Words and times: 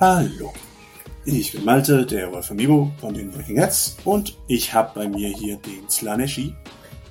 Hallo, 0.00 0.54
ich 1.26 1.52
bin 1.52 1.62
Malte, 1.62 2.06
der 2.06 2.32
Wolf 2.32 2.50
Amiibo 2.50 2.90
von 3.02 3.12
den 3.12 3.30
Breaking 3.30 3.58
Heads 3.58 3.98
und 4.06 4.38
ich 4.46 4.72
habe 4.72 4.92
bei 4.94 5.06
mir 5.06 5.28
hier 5.28 5.58
den 5.58 5.90
Slaneshi, 5.90 6.54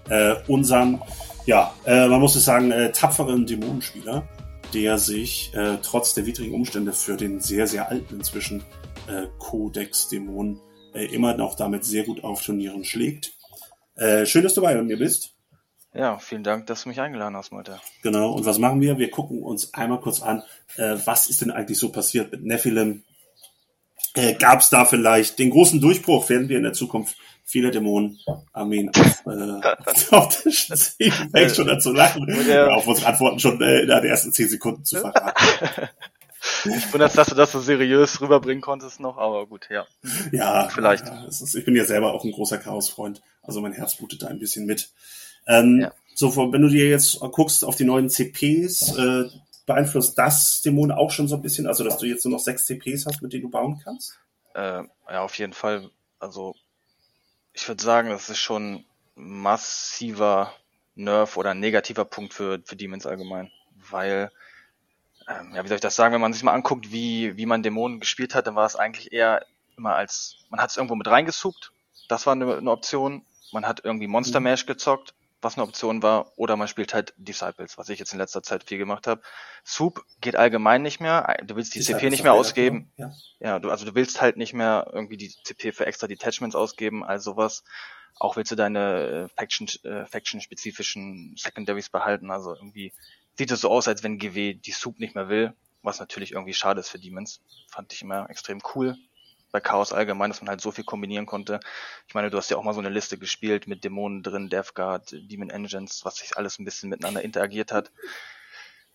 äh, 0.09 0.33
unseren, 0.47 0.99
ja, 1.45 1.71
äh, 1.85 2.07
man 2.07 2.19
muss 2.19 2.35
es 2.35 2.45
sagen, 2.45 2.71
äh, 2.71 2.91
tapferen 2.91 3.45
Dämonenspieler, 3.45 4.27
der 4.73 4.97
sich 4.97 5.53
äh, 5.53 5.77
trotz 5.83 6.15
der 6.15 6.25
widrigen 6.25 6.55
Umstände 6.55 6.91
für 6.91 7.15
den 7.15 7.39
sehr, 7.39 7.67
sehr 7.67 7.89
alten 7.89 8.15
inzwischen 8.15 8.63
äh, 9.07 9.27
Codex-Dämon 9.37 10.59
äh, 10.95 11.13
immer 11.13 11.37
noch 11.37 11.53
damit 11.53 11.85
sehr 11.85 12.05
gut 12.05 12.23
auf 12.23 12.41
Turnieren 12.41 12.83
schlägt. 12.83 13.33
Äh, 13.97 14.25
schön, 14.25 14.41
dass 14.41 14.55
du 14.55 14.61
bei 14.61 14.81
mir 14.81 14.97
bist. 14.97 15.35
Ja, 15.93 16.19
vielen 16.19 16.43
Dank, 16.43 16.67
dass 16.67 16.83
du 16.83 16.89
mich 16.89 17.01
eingeladen 17.01 17.35
hast, 17.35 17.51
Malte. 17.51 17.79
Genau, 18.03 18.31
und 18.31 18.45
was 18.45 18.59
machen 18.59 18.79
wir? 18.81 18.97
Wir 18.99 19.09
gucken 19.09 19.41
uns 19.41 19.73
einmal 19.73 19.99
kurz 19.99 20.21
an, 20.21 20.43
äh, 20.77 20.97
was 21.05 21.29
ist 21.29 21.41
denn 21.41 21.51
eigentlich 21.51 21.79
so 21.79 21.89
passiert 21.91 22.31
mit 22.31 22.43
Nephilim? 22.43 23.03
Äh, 24.13 24.35
Gab 24.35 24.59
es 24.59 24.69
da 24.69 24.85
vielleicht 24.85 25.39
den 25.39 25.49
großen 25.49 25.81
Durchbruch? 25.81 26.29
Werden 26.29 26.47
wir 26.47 26.57
in 26.57 26.63
der 26.63 26.73
Zukunft 26.73 27.15
viele 27.43 27.71
Dämonen 27.71 28.19
Armeen 28.53 28.89
auf, 28.89 29.25
äh, 29.25 30.11
auf 30.15 30.43
der 30.43 30.51
sehen? 30.51 31.11
Fängt 31.31 31.55
schon 31.55 31.69
an 31.69 31.81
zu 31.81 31.91
lachen. 31.91 32.27
Ja. 32.47 32.67
Auf 32.67 32.87
unsere 32.87 33.07
Antworten 33.07 33.39
schon 33.39 33.61
äh, 33.61 33.81
in 33.81 33.87
den 33.87 34.03
ersten 34.03 34.31
zehn 34.31 34.47
Sekunden 34.47 34.85
zu 34.85 34.99
verraten. 34.99 35.89
Ich 36.63 36.93
wundere, 36.93 37.09
dass 37.13 37.27
du 37.27 37.35
das 37.35 37.51
so 37.51 37.59
seriös 37.59 38.21
rüberbringen 38.21 38.61
konntest 38.61 39.01
noch, 39.01 39.17
aber 39.17 39.45
gut, 39.47 39.67
ja. 39.69 39.85
Ja, 40.31 40.69
vielleicht. 40.69 41.05
Ja, 41.05 41.25
ist, 41.25 41.53
ich 41.53 41.65
bin 41.65 41.75
ja 41.75 41.83
selber 41.83 42.13
auch 42.13 42.23
ein 42.23 42.31
großer 42.31 42.57
Chaos-Freund, 42.57 43.21
also 43.41 43.59
mein 43.59 43.73
Herz 43.73 43.95
blutet 43.95 44.23
da 44.23 44.27
ein 44.27 44.39
bisschen 44.39 44.65
mit. 44.65 44.89
Ähm, 45.47 45.81
ja. 45.81 45.93
So, 46.15 46.35
wenn 46.35 46.61
du 46.61 46.67
dir 46.67 46.89
jetzt 46.89 47.19
guckst 47.19 47.63
auf 47.63 47.75
die 47.75 47.85
neuen 47.85 48.09
CPs, 48.09 48.97
äh, 48.97 49.29
beeinflusst 49.65 50.17
das 50.17 50.61
Dämonen 50.61 50.91
auch 50.91 51.11
schon 51.11 51.27
so 51.27 51.35
ein 51.35 51.41
bisschen, 51.41 51.67
also 51.67 51.83
dass 51.83 51.97
du 51.97 52.05
jetzt 52.05 52.25
nur 52.25 52.33
noch 52.33 52.43
sechs 52.43 52.65
CPs 52.65 53.05
hast, 53.05 53.21
mit 53.21 53.31
denen 53.31 53.43
du 53.43 53.49
bauen 53.49 53.79
kannst? 53.83 54.19
Äh, 54.53 54.83
ja, 55.09 55.21
auf 55.21 55.37
jeden 55.37 55.53
Fall. 55.53 55.89
Also 56.19 56.55
ich 57.53 57.67
würde 57.67 57.81
sagen, 57.83 58.09
das 58.09 58.29
ist 58.29 58.39
schon 58.39 58.83
massiver 59.15 60.53
Nerv 60.95 61.37
oder 61.37 61.53
negativer 61.53 62.05
Punkt 62.05 62.33
für, 62.33 62.61
für 62.65 62.75
Demons 62.75 63.05
allgemein, 63.05 63.51
weil 63.89 64.31
ähm, 65.29 65.53
ja, 65.53 65.63
wie 65.63 65.67
soll 65.67 65.75
ich 65.75 65.81
das 65.81 65.95
sagen, 65.95 66.13
wenn 66.13 66.21
man 66.21 66.33
sich 66.33 66.43
mal 66.43 66.53
anguckt, 66.53 66.91
wie, 66.91 67.37
wie 67.37 67.45
man 67.45 67.63
Dämonen 67.63 67.99
gespielt 67.99 68.35
hat, 68.35 68.47
dann 68.47 68.55
war 68.55 68.65
es 68.65 68.75
eigentlich 68.75 69.13
eher 69.13 69.45
immer 69.77 69.95
als, 69.95 70.37
man 70.49 70.59
hat 70.59 70.71
es 70.71 70.77
irgendwo 70.77 70.95
mit 70.95 71.07
reingesucht, 71.07 71.71
das 72.07 72.25
war 72.25 72.33
eine, 72.33 72.57
eine 72.57 72.71
Option, 72.71 73.23
man 73.51 73.67
hat 73.67 73.81
irgendwie 73.83 74.07
Monster 74.07 74.39
mhm. 74.39 74.45
Mash 74.45 74.65
gezockt, 74.65 75.13
was 75.41 75.57
eine 75.57 75.63
Option 75.63 76.03
war, 76.03 76.31
oder 76.37 76.55
man 76.57 76.67
spielt 76.67 76.93
halt 76.93 77.13
Disciples, 77.17 77.77
was 77.77 77.89
ich 77.89 77.99
jetzt 77.99 78.13
in 78.13 78.19
letzter 78.19 78.43
Zeit 78.43 78.63
viel 78.63 78.77
gemacht 78.77 79.07
habe. 79.07 79.21
Soup 79.63 80.03
geht 80.21 80.35
allgemein 80.35 80.81
nicht 80.81 80.99
mehr. 80.99 81.37
Du 81.45 81.55
willst 81.55 81.75
die 81.75 81.81
CP 81.81 82.09
nicht 82.09 82.23
mehr 82.23 82.33
ausgeben. 82.33 82.91
Ja, 82.97 83.11
ja 83.39 83.59
du, 83.59 83.69
also 83.69 83.85
du 83.85 83.95
willst 83.95 84.21
halt 84.21 84.37
nicht 84.37 84.53
mehr 84.53 84.89
irgendwie 84.93 85.17
die 85.17 85.29
CP 85.43 85.71
für 85.71 85.85
extra 85.85 86.07
Detachments 86.07 86.55
ausgeben, 86.55 87.03
all 87.03 87.19
sowas. 87.19 87.63
Auch 88.15 88.35
willst 88.35 88.51
du 88.51 88.55
deine 88.55 89.29
äh, 89.29 89.29
Faction, 89.29 89.67
äh, 89.83 90.05
Faction-spezifischen 90.05 91.35
Secondaries 91.37 91.89
behalten. 91.89 92.31
Also 92.31 92.53
irgendwie 92.53 92.91
sieht 93.37 93.51
es 93.51 93.61
so 93.61 93.69
aus, 93.69 93.87
als 93.87 94.03
wenn 94.03 94.17
GW 94.17 94.55
die 94.55 94.71
Soup 94.71 94.99
nicht 94.99 95.15
mehr 95.15 95.29
will, 95.29 95.53
was 95.83 95.99
natürlich 95.99 96.33
irgendwie 96.33 96.53
schade 96.53 96.81
ist 96.81 96.89
für 96.89 96.99
Demons. 96.99 97.41
Fand 97.69 97.93
ich 97.93 98.01
immer 98.01 98.29
extrem 98.29 98.59
cool 98.75 98.97
bei 99.51 99.59
Chaos 99.59 99.93
allgemein, 99.93 100.29
dass 100.29 100.41
man 100.41 100.49
halt 100.49 100.61
so 100.61 100.71
viel 100.71 100.83
kombinieren 100.83 101.25
konnte. 101.25 101.59
Ich 102.07 102.13
meine, 102.13 102.29
du 102.29 102.37
hast 102.37 102.49
ja 102.49 102.57
auch 102.57 102.63
mal 102.63 102.73
so 102.73 102.79
eine 102.79 102.89
Liste 102.89 103.17
gespielt 103.17 103.67
mit 103.67 103.83
Dämonen 103.83 104.23
drin, 104.23 104.49
Death 104.49 104.75
Guard, 104.75 105.11
Demon 105.11 105.49
Engines, 105.49 106.05
was 106.05 106.17
sich 106.17 106.37
alles 106.37 106.59
ein 106.59 106.65
bisschen 106.65 106.89
miteinander 106.89 107.21
interagiert 107.21 107.71
hat. 107.71 107.91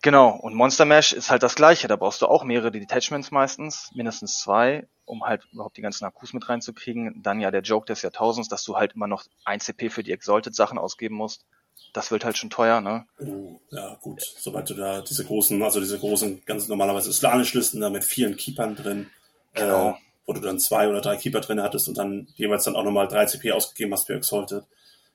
Genau, 0.01 0.29
und 0.35 0.53
Monster 0.53 0.85
Mash 0.85 1.13
ist 1.13 1.31
halt 1.31 1.41
das 1.41 1.55
gleiche. 1.55 1.87
Da 1.87 1.95
brauchst 1.95 2.21
du 2.21 2.27
auch 2.27 2.43
mehrere 2.43 2.71
Detachments 2.71 3.31
meistens, 3.31 3.89
mindestens 3.95 4.39
zwei, 4.39 4.87
um 5.03 5.23
halt 5.23 5.47
überhaupt 5.51 5.77
die 5.77 5.81
ganzen 5.81 6.05
Akkus 6.05 6.31
mit 6.31 6.47
reinzukriegen. 6.47 7.23
Dann 7.23 7.39
ja 7.39 7.49
der 7.49 7.61
Joke 7.61 7.87
des 7.87 8.03
Jahrtausends, 8.03 8.47
dass 8.47 8.63
du 8.63 8.75
halt 8.75 8.93
immer 8.93 9.07
noch 9.07 9.23
ein 9.45 9.59
CP 9.59 9.89
für 9.89 10.03
die 10.03 10.11
Exalted 10.11 10.53
Sachen 10.53 10.77
ausgeben 10.77 11.15
musst. 11.15 11.45
Das 11.93 12.11
wird 12.11 12.23
halt 12.23 12.37
schon 12.37 12.49
teuer, 12.49 12.81
ne? 12.81 13.07
Oh, 13.19 13.59
ja, 13.71 13.95
gut. 13.95 14.21
Sobald 14.37 14.69
du 14.69 14.75
da 14.75 15.01
diese 15.01 15.25
großen, 15.25 15.61
also 15.63 15.79
diese 15.79 15.97
großen, 15.97 16.43
ganz 16.45 16.67
normalerweise 16.67 17.11
Slanisch-Listen 17.11 17.81
da 17.81 17.89
mit 17.89 18.03
vielen 18.03 18.37
Keepern 18.37 18.75
drin, 18.75 19.09
genau. 19.53 19.91
äh, 19.91 19.93
wo 20.25 20.33
du 20.33 20.41
dann 20.41 20.59
zwei 20.59 20.87
oder 20.87 21.01
drei 21.01 21.17
Keeper 21.17 21.41
drin 21.41 21.61
hattest 21.61 21.87
und 21.87 21.97
dann 21.97 22.27
jeweils 22.35 22.63
dann 22.63 22.75
auch 22.75 22.83
nochmal 22.83 23.07
drei 23.07 23.25
CP 23.25 23.51
ausgegeben 23.51 23.93
hast 23.93 24.07
für 24.07 24.15
Exalted. 24.15 24.63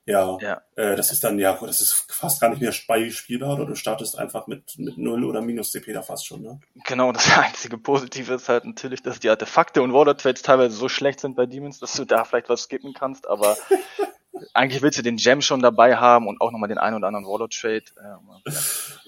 Ja, 0.06 0.38
ja. 0.40 0.62
Äh, 0.76 0.96
das 0.96 1.12
ist 1.12 1.22
dann, 1.22 1.38
ja, 1.38 1.56
das 1.60 1.80
ist 1.80 1.92
fast 2.08 2.40
gar 2.40 2.50
nicht 2.50 2.62
mehr 2.62 2.72
spielbar 2.72 3.54
oder 3.54 3.66
du 3.66 3.74
startest 3.74 4.18
einfach 4.18 4.46
mit, 4.46 4.78
mit 4.78 4.96
Null 4.98 5.24
oder 5.24 5.42
Minus 5.42 5.72
CP 5.72 5.92
da 5.92 6.02
fast 6.02 6.26
schon, 6.26 6.42
ne? 6.42 6.60
Genau, 6.86 7.12
das 7.12 7.30
einzige 7.38 7.78
Positive 7.78 8.34
ist 8.34 8.48
halt 8.48 8.64
natürlich, 8.64 9.02
dass 9.02 9.20
die 9.20 9.28
Artefakte 9.28 9.82
und 9.82 9.92
Water 9.92 10.16
Trades 10.16 10.42
teilweise 10.42 10.74
so 10.74 10.88
schlecht 10.88 11.20
sind 11.20 11.36
bei 11.36 11.46
Demons, 11.46 11.78
dass 11.78 11.92
du 11.92 12.04
da 12.04 12.24
vielleicht 12.24 12.48
was 12.48 12.62
skippen 12.62 12.94
kannst, 12.94 13.28
aber 13.28 13.56
eigentlich 14.54 14.82
willst 14.82 14.98
du 14.98 15.02
den 15.02 15.16
Gem 15.16 15.42
schon 15.42 15.60
dabei 15.60 15.96
haben 15.96 16.26
und 16.26 16.40
auch 16.40 16.50
nochmal 16.50 16.68
den 16.68 16.78
einen 16.78 16.96
oder 16.96 17.06
anderen 17.06 17.26
Warlord 17.26 17.52
Trade, 17.52 17.84
äh, 17.96 18.16
um 18.18 18.42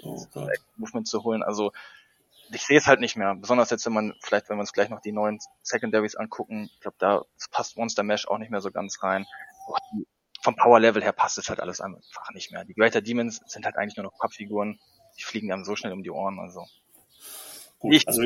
oh 0.02 0.26
Movement 0.76 1.08
zu 1.08 1.24
holen. 1.24 1.42
Also 1.42 1.72
ich 2.54 2.62
sehe 2.62 2.78
es 2.78 2.86
halt 2.86 3.00
nicht 3.00 3.16
mehr. 3.16 3.34
Besonders 3.34 3.70
jetzt, 3.70 3.84
wenn 3.86 3.92
man, 3.92 4.14
vielleicht, 4.20 4.48
wenn 4.48 4.56
wir 4.56 4.62
uns 4.62 4.72
gleich 4.72 4.88
noch 4.88 5.00
die 5.00 5.12
neuen 5.12 5.38
Secondaries 5.62 6.16
angucken, 6.16 6.70
ich 6.72 6.80
glaube, 6.80 6.96
da 6.98 7.22
passt 7.50 7.76
Monster 7.76 8.02
Mesh 8.02 8.26
auch 8.26 8.38
nicht 8.38 8.50
mehr 8.50 8.60
so 8.60 8.70
ganz 8.70 9.02
rein. 9.02 9.26
Vom 10.42 10.56
Power 10.56 10.80
Level 10.80 11.02
her 11.02 11.12
passt 11.12 11.38
es 11.38 11.48
halt 11.48 11.60
alles 11.60 11.80
einfach 11.80 12.30
nicht 12.34 12.50
mehr. 12.50 12.64
Die 12.64 12.74
Greater 12.74 13.00
Demons 13.00 13.40
sind 13.46 13.64
halt 13.64 13.76
eigentlich 13.76 13.96
nur 13.96 14.04
noch 14.04 14.18
Pappfiguren. 14.18 14.80
Die 15.18 15.22
fliegen 15.22 15.48
dann 15.48 15.64
so 15.64 15.76
schnell 15.76 15.92
um 15.92 16.02
die 16.02 16.10
Ohren, 16.10 16.40
also. 16.40 16.66
Gut, 17.78 17.94
ich, 17.94 18.08
also, 18.08 18.22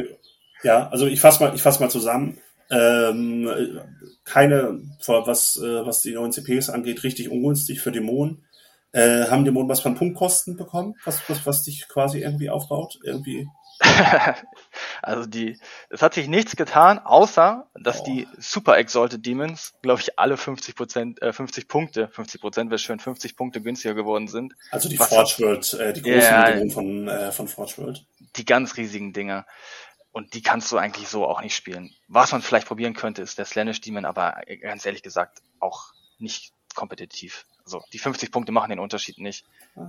ja, 0.63 0.89
also 0.89 1.07
ich 1.07 1.21
fasse 1.21 1.43
mal, 1.43 1.55
ich 1.55 1.63
fasse 1.63 1.83
mal 1.83 1.91
zusammen. 1.91 2.41
Ähm, 2.71 3.81
keine, 4.25 4.81
was, 5.07 5.57
äh, 5.57 5.87
was 5.87 6.01
die 6.01 6.15
neuen 6.15 6.33
CPs 6.33 6.71
angeht, 6.71 7.05
richtig 7.05 7.31
ungünstig 7.31 7.81
für 7.81 7.93
Dämonen. 7.93 8.45
Äh, 8.93 9.27
haben 9.27 9.45
Dämonen 9.45 9.69
was 9.69 9.81
von 9.81 9.95
Punktkosten 9.95 10.57
bekommen, 10.57 10.95
was, 11.05 11.29
was, 11.29 11.45
was 11.45 11.63
dich 11.63 11.87
quasi 11.89 12.23
irgendwie 12.23 12.51
aufbaut? 12.51 12.99
Irgendwie 13.05 13.47
also 15.03 15.27
die, 15.27 15.59
es 15.91 16.03
hat 16.03 16.15
sich 16.15 16.29
nichts 16.29 16.57
getan, 16.57 16.99
außer 16.99 17.69
dass 17.75 18.01
oh. 18.01 18.05
die 18.05 18.29
Super 18.39 18.79
Exalted 18.79 19.25
Demons, 19.25 19.75
glaube 19.83 20.01
ich, 20.01 20.19
alle 20.19 20.37
50 20.37 20.75
Prozent, 20.75 21.23
äh, 21.23 21.33
50 21.33 21.69
Punkte, 21.69 22.09
50 22.09 22.41
Prozent 22.41 22.71
wäre 22.71 22.79
schön, 22.79 22.99
50 22.99 23.37
Punkte 23.37 23.61
günstiger 23.61 23.95
geworden 23.95 24.29
sind. 24.29 24.55
Also 24.71 24.89
die 24.89 24.97
Forge 24.97 25.37
World, 25.39 25.75
äh, 25.75 25.93
die 25.93 26.03
großen 26.03 26.21
yeah, 26.21 26.51
Dämonen 26.51 26.71
von, 26.71 27.09
äh, 27.09 27.33
von 27.33 27.49
Forge 27.49 27.75
World. 27.79 28.05
Die 28.37 28.45
ganz 28.45 28.77
riesigen 28.77 29.13
Dinger. 29.13 29.47
Und 30.13 30.33
die 30.33 30.43
kannst 30.43 30.73
du 30.73 30.79
eigentlich 30.79 31.09
so 31.09 31.27
auch 31.27 31.43
nicht 31.43 31.55
spielen. 31.55 31.91
Was 32.09 32.33
man 32.33 32.41
vielleicht 32.41 32.67
probieren 32.67 32.95
könnte, 32.95 33.21
ist 33.21 33.37
der 33.37 33.45
Slanish 33.45 33.83
Demon, 33.83 34.07
aber 34.07 34.41
ganz 34.63 34.87
ehrlich 34.87 35.03
gesagt 35.03 35.43
auch 35.61 35.93
nicht 36.19 36.53
kompetitiv. 36.75 37.45
Also 37.67 37.83
die 37.93 37.99
50 37.99 38.31
Punkte 38.31 38.53
machen 38.53 38.71
den 38.71 38.79
Unterschied 38.79 39.19
nicht. 39.19 39.45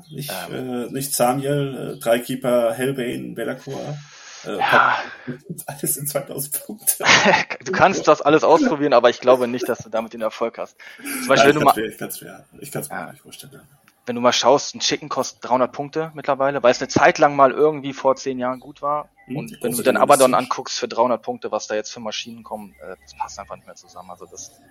Nicht, 0.09 0.33
ähm, 0.49 0.87
äh, 0.87 0.91
nicht 0.91 1.13
Samiel, 1.13 1.95
äh, 1.95 1.99
drei 1.99 2.17
Keeper, 2.17 2.73
Hellbane, 2.73 3.35
Bellacore. 3.35 3.99
Äh, 4.45 4.57
ja. 4.57 4.97
Alles 5.67 5.97
in 5.97 6.07
2000 6.07 6.65
Punkte. 6.65 7.03
du 7.65 7.71
kannst 7.71 8.07
das 8.07 8.23
alles 8.23 8.43
ausprobieren, 8.43 8.93
aber 8.93 9.11
ich 9.11 9.19
glaube 9.19 9.47
nicht, 9.47 9.69
dass 9.69 9.79
du 9.79 9.89
damit 9.89 10.13
den 10.13 10.21
Erfolg 10.21 10.57
hast. 10.57 10.75
Zum 10.97 11.27
Beispiel, 11.27 11.37
ja, 11.37 11.55
wenn 11.55 11.59
du 11.59 11.65
mal, 11.65 11.79
ich 11.79 11.97
kann 11.97 12.09
es 12.09 12.21
mir, 12.21 12.45
ich 12.59 12.71
kann's 12.71 12.89
mir 12.89 12.95
ja. 12.95 13.11
nicht 13.11 13.21
vorstellen. 13.21 13.61
Wenn 14.07 14.15
du 14.15 14.21
mal 14.21 14.33
schaust, 14.33 14.73
ein 14.73 14.79
Chicken 14.79 15.09
kostet 15.09 15.47
300 15.47 15.71
Punkte 15.71 16.11
mittlerweile, 16.15 16.63
weil 16.63 16.71
es 16.71 16.79
eine 16.79 16.87
Zeit 16.87 17.19
lang 17.19 17.35
mal 17.35 17.51
irgendwie 17.51 17.93
vor 17.93 18.15
zehn 18.15 18.39
Jahren 18.39 18.59
gut 18.59 18.81
war. 18.81 19.09
Hm, 19.25 19.37
und 19.37 19.57
wenn 19.61 19.73
du 19.73 19.83
dann 19.83 19.97
Abaddon 19.97 20.33
anguckst 20.33 20.79
für 20.79 20.87
300 20.87 21.21
Punkte, 21.21 21.51
was 21.51 21.67
da 21.67 21.75
jetzt 21.75 21.91
für 21.91 21.99
Maschinen 21.99 22.43
kommen, 22.43 22.73
äh, 22.81 22.95
das 23.03 23.15
passt 23.17 23.37
einfach 23.37 23.55
nicht 23.55 23.65
mehr 23.65 23.75
zusammen. 23.75 24.09
Also 24.09 24.25
das 24.25 24.61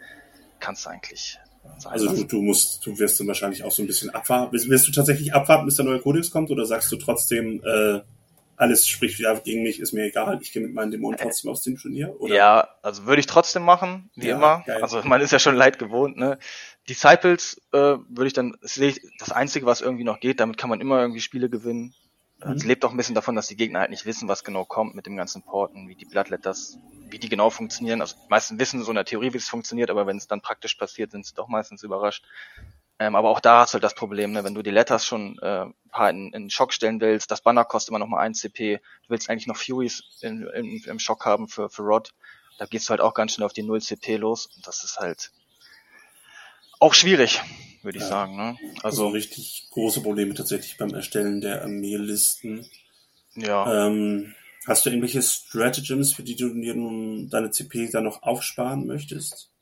kannst 0.59 0.87
du 0.87 0.91
eigentlich 0.91 1.39
also 1.85 2.15
du, 2.15 2.25
du 2.25 2.43
musst, 2.43 2.85
du 2.87 2.99
wirst 2.99 3.21
dann 3.21 3.27
wahrscheinlich 3.27 3.63
auch 3.63 3.73
so 3.73 3.83
ein 3.83 3.87
bisschen 3.87 4.11
abwarten. 4.11 4.53
Wirst, 4.53 4.69
wirst 4.69 4.89
du 4.89 4.93
tatsächlich 4.93 5.35
abwarten, 5.35 5.67
bis 5.67 5.77
der 5.77 5.85
neue 5.85 6.01
Kodex 6.01 6.31
kommt, 6.31 6.51
oder 6.51 6.67
sagst 6.67 6.91
du 6.93 6.97
trotzdem, 6.97 7.63
äh, 7.65 8.01
alles 8.57 8.89
spricht 8.89 9.19
wieder 9.19 9.39
gegen 9.41 9.63
mich, 9.63 9.81
ist 9.81 9.93
mir 9.93 10.05
egal, 10.05 10.39
ich 10.41 10.53
gehe 10.53 10.63
mit 10.63 10.73
meinen 10.73 10.91
Dämonen 10.91 11.19
trotzdem 11.19 11.51
aus 11.51 11.63
dem 11.63 11.77
Turnier? 11.77 12.19
Oder? 12.19 12.35
Ja, 12.35 12.69
also 12.83 13.07
würde 13.07 13.21
ich 13.21 13.27
trotzdem 13.27 13.63
machen, 13.63 14.11
wie 14.15 14.29
ja, 14.29 14.37
immer. 14.37 14.63
Geil. 14.67 14.83
Also 14.83 15.03
man 15.03 15.21
ist 15.21 15.33
ja 15.33 15.39
schon 15.39 15.57
leid 15.57 15.79
gewohnt, 15.79 16.17
ne? 16.17 16.39
Disciples 16.89 17.61
äh, 17.73 17.79
würde 18.09 18.27
ich 18.27 18.33
dann, 18.33 18.57
das 18.63 18.77
ist 18.77 19.01
das 19.19 19.33
Einzige, 19.33 19.67
was 19.67 19.81
irgendwie 19.81 20.05
noch 20.05 20.21
geht, 20.21 20.41
damit 20.41 20.57
kann 20.57 20.71
man 20.71 20.81
immer 20.81 21.01
irgendwie 21.01 21.21
Spiele 21.21 21.51
gewinnen. 21.51 21.95
Mhm. 22.45 22.53
Es 22.53 22.65
lebt 22.65 22.85
auch 22.85 22.91
ein 22.91 22.97
bisschen 22.97 23.15
davon, 23.15 23.35
dass 23.35 23.47
die 23.49 23.57
Gegner 23.57 23.81
halt 23.81 23.91
nicht 23.91 24.07
wissen, 24.07 24.29
was 24.29 24.45
genau 24.45 24.65
kommt 24.65 24.95
mit 24.95 25.07
dem 25.07 25.17
ganzen 25.17 25.43
Porten, 25.43 25.89
wie 25.89 25.95
die 25.95 26.05
Bloodletters, 26.05 26.79
wie 27.09 27.19
die 27.19 27.29
genau 27.29 27.51
funktionieren. 27.51 28.01
Also 28.01 28.17
meisten 28.29 28.59
wissen 28.59 28.83
so 28.83 28.91
in 28.91 28.97
der 28.97 29.05
Theorie, 29.05 29.33
wie 29.33 29.39
es 29.39 29.49
funktioniert, 29.49 29.91
aber 29.91 30.07
wenn 30.07 30.19
es 30.19 30.27
dann 30.27 30.43
praktisch 30.43 30.75
passiert, 30.75 31.13
sind 31.13 31.25
sie 31.25 31.35
doch 31.35 31.49
meistens 31.49 31.83
überrascht. 31.83 32.27
Ähm, 32.99 33.15
aber 33.15 33.29
auch 33.29 33.41
da 33.41 33.61
hast 33.61 33.73
du 33.73 33.75
halt 33.75 33.85
das 33.85 33.95
Problem, 33.95 34.33
ne? 34.33 34.43
wenn 34.45 34.55
du 34.55 34.63
die 34.63 34.71
Letters 34.71 35.05
schon 35.05 35.39
äh, 35.41 35.67
in, 36.09 36.33
in 36.33 36.51
Schock 36.51 36.73
stellen 36.73 37.01
willst, 37.01 37.31
das 37.31 37.43
Banner 37.43 37.65
kostet 37.65 37.91
immer 37.91 37.99
noch 37.99 38.07
mal 38.07 38.21
1 38.21 38.41
CP, 38.41 38.77
du 38.77 39.11
willst 39.11 39.29
eigentlich 39.29 39.47
noch 39.47 39.57
Furies 39.59 40.03
in, 40.23 40.47
in, 40.47 40.83
im 40.83 40.99
Schock 40.99 41.27
haben 41.27 41.47
für, 41.47 41.69
für 41.69 41.83
Rod, 41.83 42.15
da 42.59 42.65
gehst 42.65 42.89
du 42.89 42.91
halt 42.91 43.03
auch 43.03 43.13
ganz 43.13 43.35
schnell 43.35 43.45
auf 43.45 43.53
die 43.53 43.63
0 43.63 43.83
CP 43.83 44.17
los 44.17 44.47
und 44.47 44.67
das 44.67 44.83
ist 44.83 44.99
halt 44.99 45.31
auch 46.81 46.95
schwierig 46.95 47.43
würde 47.87 47.99
ich 47.99 48.05
ja. 48.05 48.11
sagen. 48.11 48.37
Ne? 48.37 48.59
Also, 48.83 49.05
also, 49.05 49.09
richtig 49.09 49.69
große 49.71 50.03
Probleme 50.03 50.35
tatsächlich 50.35 50.77
beim 50.77 50.93
Erstellen 50.93 51.41
der 51.41 51.63
Armeelisten. 51.63 52.67
Ja. 53.35 53.87
Ähm, 53.87 54.35
Hast 54.67 54.85
du 54.85 54.91
irgendwelche 54.91 55.23
Stratagems, 55.23 56.13
für 56.13 56.25
die 56.25 56.35
du 56.35 56.53
dir 56.53 56.75
nun 56.75 57.31
deine 57.31 57.53
CP 57.53 57.89
dann 57.91 58.03
noch 58.03 58.25
aufsparen 58.25 58.85
möchtest? 58.85 59.53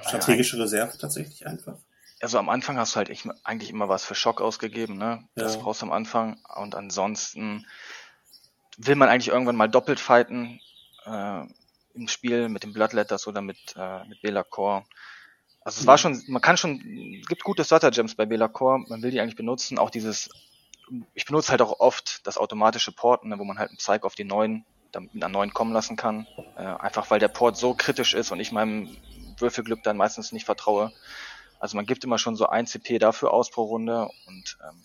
Strategische 0.00 0.58
Reserve 0.58 0.96
tatsächlich 0.96 1.46
einfach? 1.46 1.76
Also 2.20 2.38
am 2.38 2.48
Anfang 2.48 2.78
hast 2.78 2.94
du 2.94 2.96
halt 2.96 3.10
eigentlich 3.44 3.70
immer 3.70 3.88
was 3.90 4.04
für 4.04 4.14
Schock 4.14 4.40
ausgegeben, 4.40 4.96
ne? 4.96 5.28
Das 5.34 5.54
Ja. 5.54 5.60
brauchst 5.60 5.82
du 5.82 5.86
am 5.86 5.92
Anfang. 5.92 6.40
Und 6.56 6.74
ansonsten 6.74 7.66
will 8.78 8.96
man 8.96 9.10
eigentlich 9.10 9.28
irgendwann 9.28 9.56
mal 9.56 9.68
doppelt 9.68 10.00
fighten 10.00 10.60
äh, 11.04 11.42
im 11.94 12.08
Spiel 12.08 12.48
mit 12.48 12.62
den 12.62 12.72
Bloodletters 12.72 13.26
oder 13.26 13.42
mit, 13.42 13.58
äh, 13.76 14.04
mit 14.06 14.22
Bela 14.22 14.44
Core. 14.44 14.84
Also 15.68 15.82
es 15.82 15.86
war 15.86 15.98
schon, 15.98 16.22
man 16.28 16.40
kann 16.40 16.56
schon, 16.56 16.80
es 17.20 17.28
gibt 17.28 17.44
gute 17.44 17.62
Starter 17.62 17.90
Gems 17.90 18.14
bei 18.14 18.24
Bela 18.24 18.48
Core, 18.48 18.86
man 18.88 19.02
will 19.02 19.10
die 19.10 19.20
eigentlich 19.20 19.36
benutzen. 19.36 19.78
Auch 19.78 19.90
dieses, 19.90 20.30
ich 21.12 21.26
benutze 21.26 21.50
halt 21.50 21.60
auch 21.60 21.78
oft 21.78 22.26
das 22.26 22.38
automatische 22.38 22.90
Porten, 22.90 23.28
ne, 23.28 23.38
wo 23.38 23.44
man 23.44 23.58
halt 23.58 23.68
einen 23.68 23.76
Psych 23.76 24.02
auf 24.02 24.14
die 24.14 24.24
neuen, 24.24 24.64
damit 24.92 25.12
mit 25.12 25.22
einer 25.22 25.30
neuen 25.30 25.52
kommen 25.52 25.74
lassen 25.74 25.96
kann. 25.96 26.26
Äh, 26.56 26.62
einfach 26.62 27.10
weil 27.10 27.20
der 27.20 27.28
Port 27.28 27.58
so 27.58 27.74
kritisch 27.74 28.14
ist 28.14 28.32
und 28.32 28.40
ich 28.40 28.50
meinem 28.50 28.96
Würfelglück 29.36 29.82
dann 29.82 29.98
meistens 29.98 30.32
nicht 30.32 30.46
vertraue. 30.46 30.90
Also 31.60 31.76
man 31.76 31.84
gibt 31.84 32.02
immer 32.02 32.16
schon 32.16 32.34
so 32.34 32.46
ein 32.46 32.66
CP 32.66 32.98
dafür 32.98 33.34
aus 33.34 33.50
pro 33.50 33.64
Runde 33.64 34.08
und 34.26 34.56
ähm, 34.66 34.82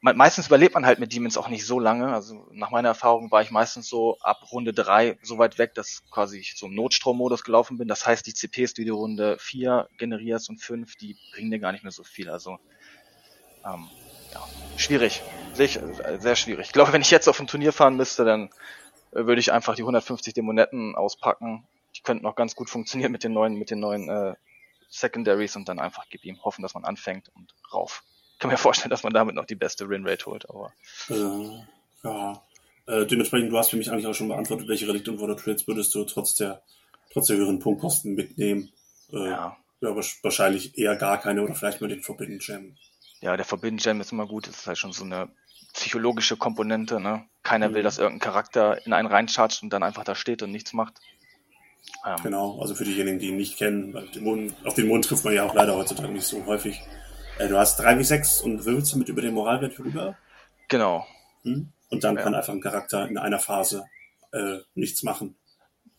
meistens 0.00 0.46
überlebt 0.46 0.74
man 0.74 0.86
halt 0.86 0.98
mit 0.98 1.12
Demons 1.12 1.36
auch 1.36 1.48
nicht 1.48 1.66
so 1.66 1.80
lange. 1.80 2.12
Also 2.12 2.46
nach 2.52 2.70
meiner 2.70 2.88
Erfahrung 2.88 3.30
war 3.30 3.42
ich 3.42 3.50
meistens 3.50 3.88
so 3.88 4.18
ab 4.20 4.52
Runde 4.52 4.72
drei 4.72 5.18
so 5.22 5.38
weit 5.38 5.58
weg, 5.58 5.74
dass 5.74 6.02
quasi 6.10 6.38
ich 6.38 6.56
so 6.56 6.66
im 6.66 6.74
Notstrommodus 6.74 7.42
gelaufen 7.42 7.78
bin. 7.78 7.88
Das 7.88 8.06
heißt, 8.06 8.26
die 8.26 8.34
CPs, 8.34 8.74
die 8.74 8.84
du 8.84 8.94
Runde 8.94 9.36
vier 9.40 9.88
generierst 9.98 10.48
und 10.50 10.58
fünf, 10.58 10.96
die 10.96 11.16
bringen 11.32 11.50
dir 11.50 11.58
gar 11.58 11.72
nicht 11.72 11.82
mehr 11.82 11.92
so 11.92 12.04
viel. 12.04 12.30
Also 12.30 12.58
ähm, 13.64 13.88
ja, 14.32 14.46
schwierig. 14.76 15.22
Sich, 15.54 15.80
äh, 15.80 16.18
sehr 16.20 16.36
schwierig. 16.36 16.66
Ich 16.66 16.72
glaube, 16.72 16.92
wenn 16.92 17.02
ich 17.02 17.10
jetzt 17.10 17.28
auf 17.28 17.40
ein 17.40 17.46
Turnier 17.46 17.72
fahren 17.72 17.96
müsste, 17.96 18.24
dann 18.24 18.50
äh, 19.12 19.26
würde 19.26 19.40
ich 19.40 19.52
einfach 19.52 19.74
die 19.74 19.82
150 19.82 20.34
Dämonetten 20.34 20.94
auspacken. 20.94 21.66
Die 21.96 22.02
könnten 22.02 22.26
auch 22.26 22.36
ganz 22.36 22.54
gut 22.54 22.70
funktionieren 22.70 23.10
mit 23.10 23.24
den 23.24 23.32
neuen, 23.32 23.54
mit 23.54 23.70
den 23.70 23.80
neuen 23.80 24.08
äh, 24.08 24.34
Secondaries 24.88 25.56
und 25.56 25.68
dann 25.68 25.80
einfach 25.80 26.06
gib 26.08 26.24
ihm, 26.24 26.42
hoffen, 26.44 26.62
dass 26.62 26.74
man 26.74 26.84
anfängt 26.84 27.30
und 27.34 27.52
rauf. 27.72 28.04
Ich 28.38 28.40
kann 28.40 28.52
mir 28.52 28.56
vorstellen, 28.56 28.90
dass 28.90 29.02
man 29.02 29.12
damit 29.12 29.34
noch 29.34 29.46
die 29.46 29.56
beste 29.56 29.88
Win-Rate 29.88 30.26
holt, 30.26 30.48
aber 30.48 30.72
Äh, 31.10 31.64
ja. 32.04 32.40
Äh, 32.86 33.04
dementsprechend, 33.04 33.50
du 33.50 33.58
hast 33.58 33.70
für 33.70 33.76
mich 33.76 33.90
eigentlich 33.90 34.06
auch 34.06 34.14
schon 34.14 34.28
beantwortet, 34.28 34.68
welche 34.68 34.86
Relikt 34.86 35.08
und 35.08 35.20
Water 35.20 35.36
Trades 35.36 35.66
würdest 35.66 35.92
du 35.96 36.04
trotz 36.04 36.36
der, 36.36 36.62
trotz 37.12 37.26
der 37.26 37.36
höheren 37.36 37.58
Punktkosten 37.58 38.14
mitnehmen. 38.14 38.70
Äh, 39.12 39.28
ja. 39.30 39.56
ja. 39.80 39.96
wahrscheinlich 40.22 40.78
eher 40.78 40.94
gar 40.94 41.18
keine 41.20 41.42
oder 41.42 41.56
vielleicht 41.56 41.80
mal 41.80 41.88
den 41.88 42.00
Forbidden 42.00 42.38
Gem. 42.38 42.76
Ja, 43.20 43.36
der 43.36 43.44
Forbidden 43.44 43.78
Gem 43.78 44.00
ist 44.00 44.12
immer 44.12 44.28
gut. 44.28 44.46
Das 44.46 44.56
ist 44.56 44.66
halt 44.68 44.78
schon 44.78 44.92
so 44.92 45.02
eine 45.02 45.28
psychologische 45.74 46.36
Komponente, 46.36 47.00
ne? 47.00 47.24
Keiner 47.42 47.74
will, 47.74 47.80
Mhm. 47.80 47.84
dass 47.86 47.98
irgendein 47.98 48.20
Charakter 48.20 48.86
in 48.86 48.92
einen 48.92 49.08
reinchargt 49.08 49.64
und 49.64 49.70
dann 49.70 49.82
einfach 49.82 50.04
da 50.04 50.14
steht 50.14 50.42
und 50.44 50.52
nichts 50.52 50.72
macht. 50.72 50.94
Ähm, 52.06 52.16
Genau, 52.22 52.60
also 52.60 52.76
für 52.76 52.84
diejenigen, 52.84 53.18
die 53.18 53.30
ihn 53.30 53.36
nicht 53.36 53.58
kennen, 53.58 53.96
auf 54.64 54.74
den 54.74 54.86
Mond 54.86 55.06
trifft 55.06 55.24
man 55.24 55.34
ja 55.34 55.44
auch 55.44 55.54
leider 55.54 55.74
heutzutage 55.74 56.12
nicht 56.12 56.26
so 56.26 56.46
häufig. 56.46 56.80
Äh, 57.38 57.48
du 57.48 57.58
hast 57.58 57.76
3 57.78 57.98
wie 57.98 58.04
6 58.04 58.40
und 58.40 58.64
würfelst 58.64 58.96
mit 58.96 59.08
über 59.08 59.22
den 59.22 59.34
Moralwert 59.34 59.78
rüber. 59.78 60.16
Genau, 60.68 61.06
Hm? 61.44 61.72
Und 61.90 62.04
dann 62.04 62.16
Ja. 62.16 62.22
kann 62.22 62.34
einfach 62.34 62.52
ein 62.52 62.60
Charakter 62.60 63.08
in 63.08 63.16
einer 63.16 63.38
Phase 63.38 63.84
äh, 64.32 64.58
nichts 64.74 65.02
machen. 65.02 65.36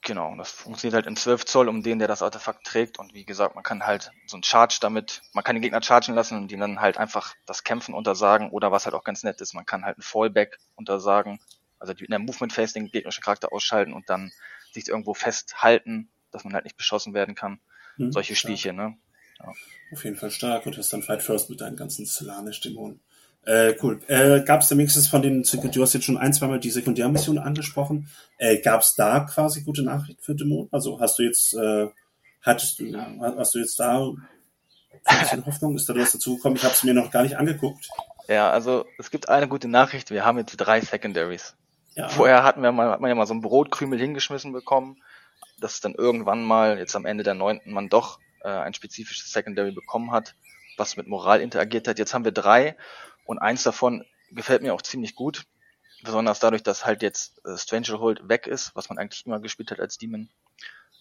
genau. 0.02 0.36
Das 0.38 0.52
funktioniert 0.52 0.94
halt 0.96 1.08
in 1.08 1.16
12 1.16 1.46
Zoll 1.46 1.68
um 1.68 1.82
den, 1.82 1.98
der 2.00 2.08
das 2.08 2.22
Artefakt 2.22 2.66
trägt. 2.66 3.00
Und 3.00 3.14
wie 3.16 3.26
gesagt, 3.26 3.56
man 3.56 3.64
kann 3.64 3.86
halt 3.86 4.12
so 4.28 4.36
einen 4.38 4.44
Charge 4.44 4.78
damit, 4.82 5.22
man 5.34 5.44
kann 5.44 5.56
den 5.56 5.62
Gegner 5.64 5.82
chargen 5.82 6.14
lassen 6.14 6.38
und 6.38 6.52
ihnen 6.52 6.62
dann 6.62 6.80
halt 6.82 6.98
einfach 6.98 7.34
das 7.48 7.64
Kämpfen 7.64 7.96
untersagen. 7.96 8.52
Oder 8.52 8.72
was 8.72 8.86
halt 8.86 8.94
auch 8.96 9.04
ganz 9.04 9.24
nett 9.24 9.42
ist, 9.42 9.54
man 9.56 9.66
kann 9.66 9.84
halt 9.86 9.98
ein 9.98 10.02
Fallback 10.04 10.60
untersagen. 10.76 11.40
Also 11.80 11.94
die- 11.94 12.06
in 12.06 12.12
der 12.12 12.20
Movement 12.20 12.54
Phase 12.54 12.74
den 12.76 12.92
gegnerischen 12.92 13.24
Charakter 13.24 13.52
ausschalten 13.52 13.94
und 13.94 14.10
dann 14.10 14.32
sich 14.72 14.88
irgendwo 14.88 15.14
festhalten, 15.16 16.10
dass 16.32 16.44
man 16.44 16.54
halt 16.54 16.66
nicht 16.66 16.78
beschossen 16.78 17.14
werden 17.16 17.34
kann. 17.36 17.60
Hm? 17.96 18.12
Solche. 18.12 18.36
Spielchen, 18.36 18.76
ne? 18.76 18.96
Auf 19.40 20.04
jeden 20.04 20.18
Fall 20.18 20.32
stark 20.32 20.66
und 20.66 20.78
hast 20.78 20.92
dann 20.94 21.02
Fight 21.02 21.22
First 21.22 21.50
mit 21.50 21.62
deinen 21.62 21.76
ganzen 21.76 22.06
Solanisch-Dämonen. 22.06 23.00
Äh, 23.46 23.76
cool. 23.82 24.00
Äh, 24.08 24.42
gab 24.42 24.62
es 24.62 24.68
da 24.68 24.78
wenigstens 24.78 25.08
von 25.08 25.22
den, 25.22 25.44
du 25.44 25.82
hast 25.82 25.94
jetzt 25.94 26.04
schon 26.04 26.18
ein, 26.18 26.34
zweimal 26.34 26.60
die 26.60 26.70
Sekundärmission 26.70 27.38
angesprochen. 27.38 28.10
Äh, 28.38 28.58
gab 28.60 28.82
es 28.82 28.96
da 28.96 29.22
quasi 29.22 29.64
gute 29.64 29.82
Nachrichten 29.82 30.22
für 30.22 30.36
Dämonen? 30.36 30.70
Also 30.72 31.00
hast 31.00 31.20
du 31.20 31.24
jetzt, 31.24 31.54
äh, 31.56 31.88
hattest 32.42 32.80
du, 32.80 32.96
hast 32.96 33.56
du 33.56 33.60
jetzt 33.60 33.80
da 33.80 34.12
ein 35.06 35.20
bisschen 35.20 35.46
Hoffnung? 35.46 35.76
Ist 35.76 35.90
da 35.90 35.96
was 35.96 36.12
dazu 36.12 36.36
gekommen? 36.36 36.58
Ich 36.58 36.64
habe 36.64 36.74
es 36.74 36.84
mir 36.84 36.94
noch 36.94 37.12
gar 37.12 37.24
nicht 37.24 37.38
angeguckt. 37.38 37.88
Ja, 38.28 38.52
also 38.52 38.86
es 39.00 39.10
gibt 39.10 39.30
eine 39.30 39.48
gute 39.48 39.68
Nachricht, 39.68 40.12
wir 40.12 40.26
haben 40.26 40.38
jetzt 40.38 40.58
drei 40.58 40.82
Secondaries. 40.82 41.56
Ja. 41.96 42.10
Vorher 42.10 42.44
hatten 42.44 42.62
wir 42.62 42.72
mal, 42.72 42.92
hat 42.92 43.02
man 43.02 43.10
ja 43.10 43.16
mal 43.16 43.26
so 43.26 43.34
einen 43.34 43.42
Brotkrümel 43.42 44.00
hingeschmissen 44.00 44.52
bekommen, 44.52 45.02
dass 45.60 45.82
dann 45.82 45.96
irgendwann 45.96 46.44
mal, 46.44 46.78
jetzt 46.78 46.96
am 46.96 47.06
Ende 47.06 47.24
der 47.24 47.34
neunten, 47.34 47.74
man 47.74 47.90
doch 47.90 48.20
äh, 48.44 48.50
ein 48.50 48.74
spezifisches 48.74 49.32
Secondary 49.32 49.72
bekommen 49.72 50.12
hat, 50.12 50.36
was 50.78 50.98
mit 50.98 51.08
Moral 51.08 51.42
interagiert 51.42 51.88
hat. 51.88 52.00
Jetzt 52.00 52.14
haben 52.14 52.26
wir 52.26 52.32
drei 52.32 52.76
und 53.26 53.40
eins 53.40 53.64
davon 53.64 54.06
gefällt 54.32 54.62
mir 54.62 54.74
auch 54.74 54.82
ziemlich 54.82 55.16
gut. 55.16 55.46
Besonders 56.04 56.40
dadurch, 56.40 56.64
dass 56.64 56.86
halt 56.86 57.02
jetzt 57.02 57.46
äh, 57.46 57.58
Strangerhold 57.58 58.30
weg 58.30 58.48
ist, 58.48 58.76
was 58.76 58.90
man 58.90 58.98
eigentlich 58.98 59.26
immer 59.26 59.40
gespielt 59.40 59.72
hat 59.72 59.80
als 59.82 59.98
Demon, 59.98 60.30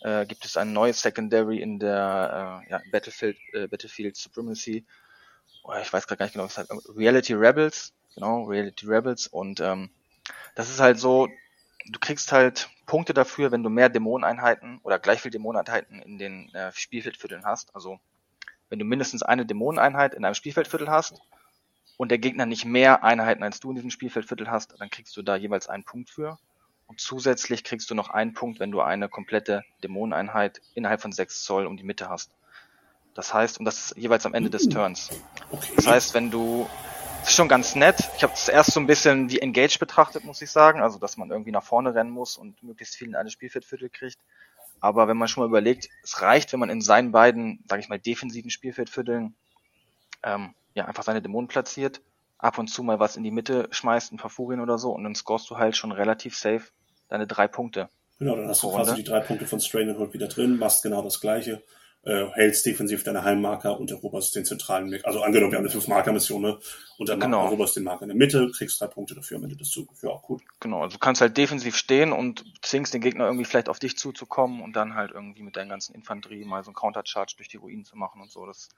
äh, 0.01 0.27
gibt 0.27 0.45
es 0.45 0.57
ein 0.57 0.73
neues 0.73 1.01
Secondary 1.01 1.61
in 1.61 1.79
der 1.79 2.65
äh, 2.67 2.71
ja, 2.71 2.81
Battlefield, 2.91 3.39
äh, 3.53 3.69
Battlefield 3.69 4.17
Supremacy. 4.17 4.85
Oh, 5.63 5.73
ich 5.81 5.93
weiß 5.93 6.07
gerade 6.07 6.19
gar 6.19 6.27
nicht 6.27 6.33
genau, 6.33 6.47
was 6.47 6.59
heißt. 6.59 6.71
Reality 6.97 7.35
Rebels, 7.35 7.93
genau, 8.15 8.45
Reality 8.45 8.87
Rebels 8.87 9.29
und 9.29 9.61
ähm, 9.61 9.91
das 10.55 10.71
ist 10.71 10.81
halt 10.81 10.99
so, 10.99 11.29
du 11.89 11.99
kriegst 11.99 12.33
halt 12.33 12.69
Punkte 12.87 13.15
dafür, 13.15 13.51
wenn 13.51 13.63
du 13.63 13.71
mehr 13.71 13.89
Dämoneneinheiten 13.89 14.81
oder 14.83 14.99
gleich 14.99 15.21
viel 15.21 15.31
Dämoneneinheiten 15.31 16.03
in 16.03 16.19
den 16.19 16.55
äh, 16.55 16.73
Spielfeldvierteln 16.73 17.45
hast. 17.45 17.75
Also 17.75 17.99
wenn 18.69 18.79
du 18.79 18.85
mindestens 18.85 19.23
eine 19.23 19.47
Dämoneneinheit 19.47 20.15
in 20.15 20.25
einem 20.25 20.35
Spielfeldviertel 20.35 20.91
hast 20.91 21.21
und 21.97 22.11
der 22.11 22.19
Gegner 22.19 22.47
nicht 22.47 22.65
mehr 22.65 23.05
Einheiten 23.05 23.43
als 23.43 23.61
du 23.61 23.71
in 23.71 23.77
diesem 23.77 23.91
Spielfeldviertel 23.91 24.51
hast, 24.51 24.75
dann 24.79 24.91
kriegst 24.91 25.17
du 25.17 25.23
da 25.23 25.37
jeweils 25.37 25.69
einen 25.69 25.85
Punkt 25.85 26.11
für. 26.11 26.39
Und 26.87 27.01
zusätzlich 27.01 27.65
kriegst 27.65 27.91
du 27.91 27.95
noch 27.95 28.09
einen 28.09 28.33
Punkt, 28.33 28.61
wenn 28.61 28.71
du 28.71 28.81
eine 28.81 29.09
komplette 29.09 29.63
Dämoneneinheit 29.83 30.63
innerhalb 30.75 31.03
von 31.03 31.13
6 31.13 31.45
Zoll 31.45 31.67
um 31.67 31.77
die 31.77 31.83
Mitte 31.85 32.09
hast. 32.09 32.31
Das 33.15 33.35
heißt, 33.35 33.59
und 33.59 33.65
das 33.65 33.87
ist 33.91 33.97
jeweils 33.97 34.25
am 34.27 34.35
Ende 34.35 34.49
des 34.49 34.69
Turns. 34.69 35.11
Okay. 35.51 35.73
Das 35.77 35.87
heißt, 35.87 36.15
wenn 36.15 36.31
du, 36.31 36.69
ist 37.29 37.37
schon 37.37 37.49
ganz 37.49 37.75
nett. 37.75 37.97
Ich 38.17 38.23
habe 38.23 38.33
es 38.33 38.49
erst 38.49 38.73
so 38.73 38.81
ein 38.81 38.87
bisschen 38.87 39.31
wie 39.31 39.41
Engage 39.41 39.79
betrachtet, 39.79 40.25
muss 40.25 40.43
ich 40.43 40.51
sagen. 40.51 40.81
Also, 40.81 40.99
dass 40.99 41.17
man 41.17 41.31
irgendwie 41.31 41.51
nach 41.51 41.63
vorne 41.63 41.95
rennen 41.95 42.11
muss 42.11 42.37
und 42.37 42.63
möglichst 42.63 42.97
viel 42.97 43.09
in 43.09 43.17
eine 43.17 43.31
Spielfeldviertel 43.31 43.91
kriegt. 43.91 44.19
Aber 44.81 45.09
wenn 45.09 45.17
man 45.17 45.29
schon 45.29 45.43
mal 45.43 45.49
überlegt, 45.49 45.89
es 46.03 46.23
reicht, 46.23 46.53
wenn 46.53 46.61
man 46.61 46.71
in 46.71 46.81
seinen 46.81 47.13
beiden, 47.13 47.65
sage 47.69 47.83
ich 47.83 47.89
mal, 47.89 47.99
defensiven 47.99 48.51
Spielfeldvierteln 48.51 49.35
ähm, 50.23 50.55
ja 50.75 50.87
einfach 50.87 51.03
seine 51.03 51.21
Dämonen 51.21 51.49
platziert, 51.49 52.01
ab 52.39 52.59
und 52.59 52.69
zu 52.69 52.83
mal 52.83 53.01
was 53.01 53.17
in 53.17 53.25
die 53.25 53.31
Mitte 53.31 53.69
schmeißt, 53.73 54.13
ein 54.13 54.19
paar 54.19 54.31
Furien 54.31 54.61
oder 54.61 54.79
so, 54.79 54.93
und 54.93 55.03
dann 55.05 55.15
scorest 55.15 55.51
du 55.51 55.59
halt 55.59 55.77
schon 55.77 55.93
relativ 55.93 56.37
safe 56.37 56.65
deine 57.09 57.27
drei 57.27 57.49
Punkte. 57.49 57.89
Genau, 58.19 58.37
dann 58.37 58.49
hast 58.49 58.63
du 58.63 58.71
quasi 58.71 58.95
die 58.95 59.05
drei 59.05 59.21
Punkte 59.21 59.47
von 59.47 59.61
Stranglehold 59.61 60.15
wieder 60.15 60.29
drin, 60.29 60.59
machst 60.59 60.83
genau 60.83 61.03
das 61.03 61.21
gleiche, 61.21 61.63
äh, 62.09 62.27
hältst 62.33 62.65
defensiv 62.65 63.05
deine 63.05 63.23
Heimmarker 63.23 63.79
und 63.79 63.91
eroberst 63.91 64.35
den 64.35 64.45
zentralen. 64.45 64.99
Also 65.05 65.21
angenommen, 65.23 65.53
wir 65.53 65.59
haben 65.59 65.65
eine 65.65 65.71
Fünf-Marker-Mission, 65.71 66.41
ne? 66.41 66.59
Und 66.97 67.09
dann 67.11 67.21
Genau. 67.21 67.45
eroberst 67.45 67.77
den 67.77 67.85
Marker 67.85 68.03
in 68.03 68.09
der 68.09 68.17
Mitte, 68.17 68.51
kriegst 68.57 68.81
drei 68.81 68.87
Punkte 68.87 69.15
dafür 69.15 69.37
am 69.37 69.45
Ende 69.45 69.57
des 69.57 69.71
Zuges. 69.71 70.01
Ja, 70.03 70.17
gut. 70.23 70.43
Genau, 70.61 70.83
also 70.83 70.95
du 70.97 70.99
kannst 70.99 71.21
halt 71.21 71.37
defensiv 71.37 71.77
stehen 71.77 72.13
und 72.13 72.45
zwingst 72.63 72.95
den 72.95 73.03
Gegner 73.03 73.27
irgendwie 73.27 73.45
vielleicht 73.45 73.69
auf 73.69 73.79
dich 73.79 73.99
zuzukommen 73.99 74.63
und 74.63 74.75
dann 74.75 74.95
halt 74.95 75.11
irgendwie 75.13 75.43
mit 75.43 75.57
deinen 75.57 75.69
ganzen 75.69 75.95
Infanterie 75.95 76.45
mal 76.45 76.65
so 76.65 76.71
einen 76.71 76.77
Countercharge 76.77 77.35
durch 77.37 77.49
die 77.49 77.59
Ruinen 77.59 77.85
zu 77.85 77.97
machen 77.97 78.23
und 78.23 78.31
so. 78.31 78.47
Das 78.47 78.71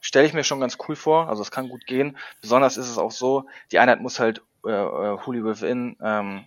stelle 0.00 0.26
ich 0.26 0.34
mir 0.34 0.44
schon 0.44 0.60
ganz 0.60 0.76
cool 0.86 0.94
vor. 0.94 1.28
Also 1.30 1.40
es 1.42 1.50
kann 1.50 1.70
gut 1.70 1.86
gehen. 1.86 2.18
Besonders 2.42 2.76
ist 2.76 2.90
es 2.90 2.98
auch 2.98 3.12
so, 3.12 3.46
die 3.72 3.78
Einheit 3.78 4.02
muss 4.02 4.20
halt 4.20 4.42
äh, 4.66 4.70
äh, 4.70 5.16
Holy 5.24 5.42
Within 5.42 5.96
ähm, 6.02 6.44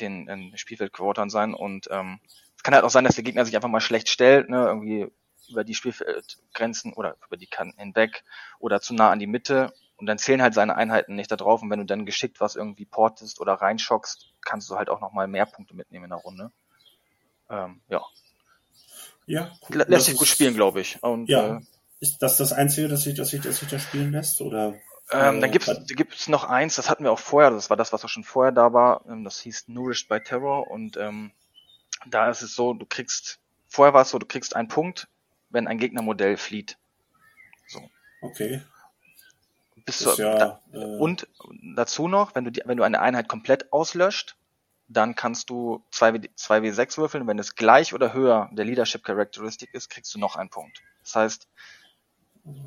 den 0.00 0.28
in 0.28 0.56
Spielfeldquartern 0.56 1.28
sein 1.28 1.54
und 1.54 1.88
ähm, 1.90 2.20
es 2.56 2.62
kann 2.62 2.74
halt 2.74 2.84
auch 2.84 2.90
sein, 2.90 3.02
dass 3.02 3.16
der 3.16 3.24
Gegner 3.24 3.44
sich 3.44 3.56
einfach 3.56 3.68
mal 3.68 3.80
schlecht 3.80 4.08
stellt, 4.08 4.48
ne, 4.48 4.64
irgendwie 4.66 5.08
über 5.52 5.64
die 5.64 5.74
Spielfeldgrenzen 5.74 6.92
oder 6.94 7.16
über 7.26 7.36
die 7.36 7.46
Kanten 7.46 7.78
hinweg 7.78 8.24
oder 8.58 8.80
zu 8.80 8.94
nah 8.94 9.10
an 9.10 9.18
die 9.20 9.26
Mitte 9.26 9.72
und 9.96 10.06
dann 10.06 10.18
zählen 10.18 10.42
halt 10.42 10.54
seine 10.54 10.74
Einheiten 10.76 11.14
nicht 11.14 11.30
da 11.30 11.36
drauf 11.36 11.62
und 11.62 11.70
wenn 11.70 11.78
du 11.78 11.86
dann 11.86 12.06
geschickt 12.06 12.40
was 12.40 12.56
irgendwie 12.56 12.86
portest 12.86 13.40
oder 13.40 13.54
reinschockst, 13.54 14.32
kannst 14.44 14.68
du 14.70 14.76
halt 14.76 14.88
auch 14.90 15.00
nochmal 15.00 15.28
mehr 15.28 15.46
Punkte 15.46 15.74
mitnehmen 15.74 16.04
in 16.04 16.10
der 16.10 16.18
Runde. 16.18 16.50
Ähm, 17.50 17.80
ja, 17.88 18.02
Ja, 19.26 19.52
cool. 19.68 19.84
Lässt 19.86 20.06
sich 20.06 20.16
gut 20.16 20.28
spielen, 20.28 20.54
glaube 20.54 20.80
ich. 20.80 21.02
Und 21.02 21.28
Ja. 21.28 21.58
äh, 21.58 21.60
Ist 22.00 22.20
das 22.20 22.36
das 22.36 22.52
Einzige, 22.52 22.88
dass 22.88 23.02
sich, 23.02 23.14
dass 23.14 23.28
sich, 23.28 23.40
dass 23.40 23.58
sich 23.58 23.68
da 23.68 23.78
spielen 23.78 24.10
lässt? 24.10 24.40
Oder? 24.40 24.74
Ähm, 25.12 25.36
Äh, 25.36 25.40
dann 25.40 25.50
bei- 25.52 25.94
gibt's 25.94 26.28
noch 26.28 26.44
eins, 26.44 26.74
das 26.76 26.90
hatten 26.90 27.04
wir 27.04 27.12
auch 27.12 27.18
vorher, 27.18 27.50
das 27.50 27.70
war 27.70 27.76
das, 27.76 27.92
was 27.92 28.04
auch 28.04 28.08
schon 28.08 28.24
vorher 28.24 28.50
da 28.52 28.72
war, 28.72 29.04
ähm, 29.06 29.22
das 29.24 29.38
hieß 29.40 29.68
Nourished 29.68 30.08
by 30.08 30.20
Terror 30.20 30.68
und 30.70 30.96
ähm, 30.96 31.32
da 32.06 32.30
ist 32.30 32.42
es 32.42 32.54
so, 32.54 32.72
du 32.74 32.86
kriegst, 32.86 33.38
vorher 33.68 33.94
war 33.94 34.02
es 34.02 34.10
so, 34.10 34.18
du 34.18 34.26
kriegst 34.26 34.56
einen 34.56 34.68
Punkt, 34.68 35.08
wenn 35.52 35.68
ein 35.68 35.78
Gegnermodell 35.78 36.36
flieht. 36.36 36.78
Okay. 38.22 38.62
Bist 39.84 40.00
Das 40.02 40.12
ist 40.12 40.18
du, 40.18 40.22
ja, 40.22 40.38
da, 40.38 40.62
äh, 40.72 40.78
und 40.78 41.26
dazu 41.74 42.06
noch, 42.06 42.34
wenn 42.34 42.44
du, 42.44 42.52
die, 42.52 42.62
wenn 42.64 42.76
du 42.76 42.84
eine 42.84 43.00
Einheit 43.00 43.28
komplett 43.28 43.72
auslöscht, 43.72 44.36
dann 44.88 45.16
kannst 45.16 45.50
du 45.50 45.84
2W6 45.92 46.98
würfeln. 46.98 47.26
Wenn 47.26 47.38
es 47.38 47.56
gleich 47.56 47.94
oder 47.94 48.12
höher 48.12 48.48
der 48.52 48.64
Leadership 48.64 49.02
Characteristic 49.02 49.74
ist, 49.74 49.88
kriegst 49.88 50.14
du 50.14 50.18
noch 50.18 50.36
einen 50.36 50.50
Punkt. 50.50 50.82
Das 51.02 51.16
heißt, 51.16 51.48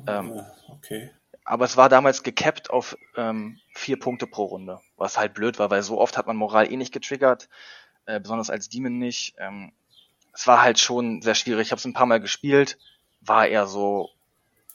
ähm, 0.06 0.42
okay. 0.68 1.10
Aber 1.44 1.64
es 1.64 1.76
war 1.76 1.88
damals 1.88 2.22
gecapped 2.22 2.70
auf 2.70 2.98
ähm, 3.16 3.60
vier 3.74 3.98
Punkte 3.98 4.26
pro 4.26 4.44
Runde, 4.44 4.80
was 4.96 5.16
halt 5.16 5.34
blöd 5.34 5.58
war, 5.58 5.70
weil 5.70 5.82
so 5.82 5.98
oft 6.00 6.18
hat 6.18 6.26
man 6.26 6.36
Moral 6.36 6.70
eh 6.70 6.76
nicht 6.76 6.92
getriggert, 6.92 7.48
äh, 8.06 8.18
besonders 8.20 8.50
als 8.50 8.68
Demon 8.68 8.98
nicht. 8.98 9.36
Ähm, 9.38 9.72
es 10.36 10.46
war 10.46 10.60
halt 10.60 10.78
schon 10.78 11.22
sehr 11.22 11.34
schwierig. 11.34 11.68
Ich 11.68 11.70
habe 11.72 11.78
es 11.78 11.84
ein 11.86 11.94
paar 11.94 12.06
Mal 12.06 12.20
gespielt, 12.20 12.76
war 13.22 13.46
eher 13.46 13.66
so, 13.66 14.10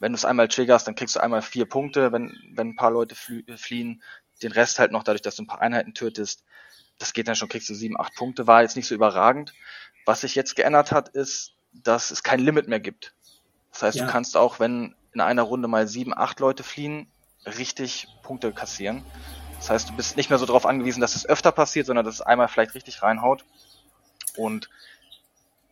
wenn 0.00 0.10
du 0.10 0.16
es 0.16 0.24
einmal 0.24 0.48
triggerst, 0.48 0.88
dann 0.88 0.96
kriegst 0.96 1.14
du 1.14 1.20
einmal 1.20 1.40
vier 1.40 1.66
Punkte, 1.66 2.10
wenn, 2.10 2.36
wenn 2.52 2.70
ein 2.70 2.76
paar 2.76 2.90
Leute 2.90 3.14
fliehen. 3.14 4.02
Den 4.42 4.50
Rest 4.50 4.80
halt 4.80 4.90
noch 4.90 5.04
dadurch, 5.04 5.22
dass 5.22 5.36
du 5.36 5.44
ein 5.44 5.46
paar 5.46 5.60
Einheiten 5.60 5.94
tötest. 5.94 6.44
Das 6.98 7.12
geht 7.12 7.28
dann 7.28 7.36
schon, 7.36 7.48
kriegst 7.48 7.70
du 7.70 7.74
sieben, 7.74 7.98
acht 7.98 8.16
Punkte. 8.16 8.48
War 8.48 8.62
jetzt 8.62 8.74
nicht 8.74 8.88
so 8.88 8.94
überragend. 8.96 9.54
Was 10.04 10.22
sich 10.22 10.34
jetzt 10.34 10.56
geändert 10.56 10.90
hat, 10.90 11.10
ist, 11.10 11.54
dass 11.72 12.10
es 12.10 12.24
kein 12.24 12.40
Limit 12.40 12.66
mehr 12.66 12.80
gibt. 12.80 13.14
Das 13.70 13.82
heißt, 13.82 13.98
ja. 13.98 14.06
du 14.06 14.10
kannst 14.10 14.36
auch, 14.36 14.58
wenn 14.58 14.96
in 15.12 15.20
einer 15.20 15.42
Runde 15.42 15.68
mal 15.68 15.86
sieben, 15.86 16.12
acht 16.12 16.40
Leute 16.40 16.64
fliehen, 16.64 17.06
richtig 17.46 18.08
Punkte 18.24 18.52
kassieren. 18.52 19.04
Das 19.58 19.70
heißt, 19.70 19.90
du 19.90 19.92
bist 19.94 20.16
nicht 20.16 20.28
mehr 20.28 20.40
so 20.40 20.46
darauf 20.46 20.66
angewiesen, 20.66 21.00
dass 21.00 21.14
es 21.14 21.24
öfter 21.24 21.52
passiert, 21.52 21.86
sondern 21.86 22.04
dass 22.04 22.16
es 22.16 22.20
einmal 22.20 22.48
vielleicht 22.48 22.74
richtig 22.74 23.02
reinhaut. 23.02 23.44
Und 24.36 24.68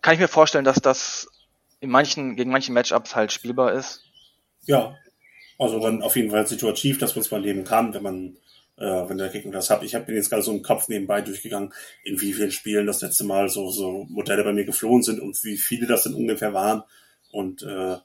kann 0.03 0.15
ich 0.15 0.21
mir 0.21 0.29
vorstellen, 0.29 0.65
dass 0.65 0.81
das 0.81 1.29
in 1.81 1.91
manchen, 1.91 2.37
gegen 2.37 2.51
manche 2.51 2.73
Matchups 2.73 3.17
halt 3.17 3.33
spielbar 3.33 3.73
ist. 3.73 4.03
Ja. 4.67 4.97
Also 5.59 5.79
dann 5.79 6.03
auf 6.03 6.17
jeden 6.17 6.31
Fall 6.31 6.47
situativ, 6.47 6.99
dass 6.99 7.15
man 7.15 7.23
es 7.23 7.31
mal 7.31 7.43
leben 7.43 7.65
kann, 7.65 7.93
wenn 7.93 8.03
man, 8.03 8.37
äh, 8.79 9.09
wenn 9.09 9.19
der 9.19 9.29
Gegner 9.29 9.53
das 9.53 9.69
hat. 9.69 9.83
Ich 9.83 9.95
habe 9.95 10.13
jetzt 10.13 10.31
gerade 10.31 10.43
so 10.43 10.51
einen 10.51 10.63
Kopf 10.63 10.89
nebenbei 10.89 11.21
durchgegangen, 11.21 11.73
in 12.03 12.21
wie 12.21 12.33
vielen 12.33 12.51
Spielen 12.51 12.87
das 12.87 13.03
letzte 13.03 13.25
Mal 13.25 13.49
so, 13.49 13.71
so 13.71 14.07
Modelle 14.09 14.45
bei 14.45 14.53
mir 14.53 14.65
geflohen 14.65 15.03
sind 15.03 15.21
und 15.21 15.43
wie 15.45 15.59
viele 15.59 15.87
das 15.87 16.05
denn 16.05 16.15
ungefähr 16.15 16.55
waren. 16.55 16.83
Und 17.31 17.63
äh, 17.63 17.99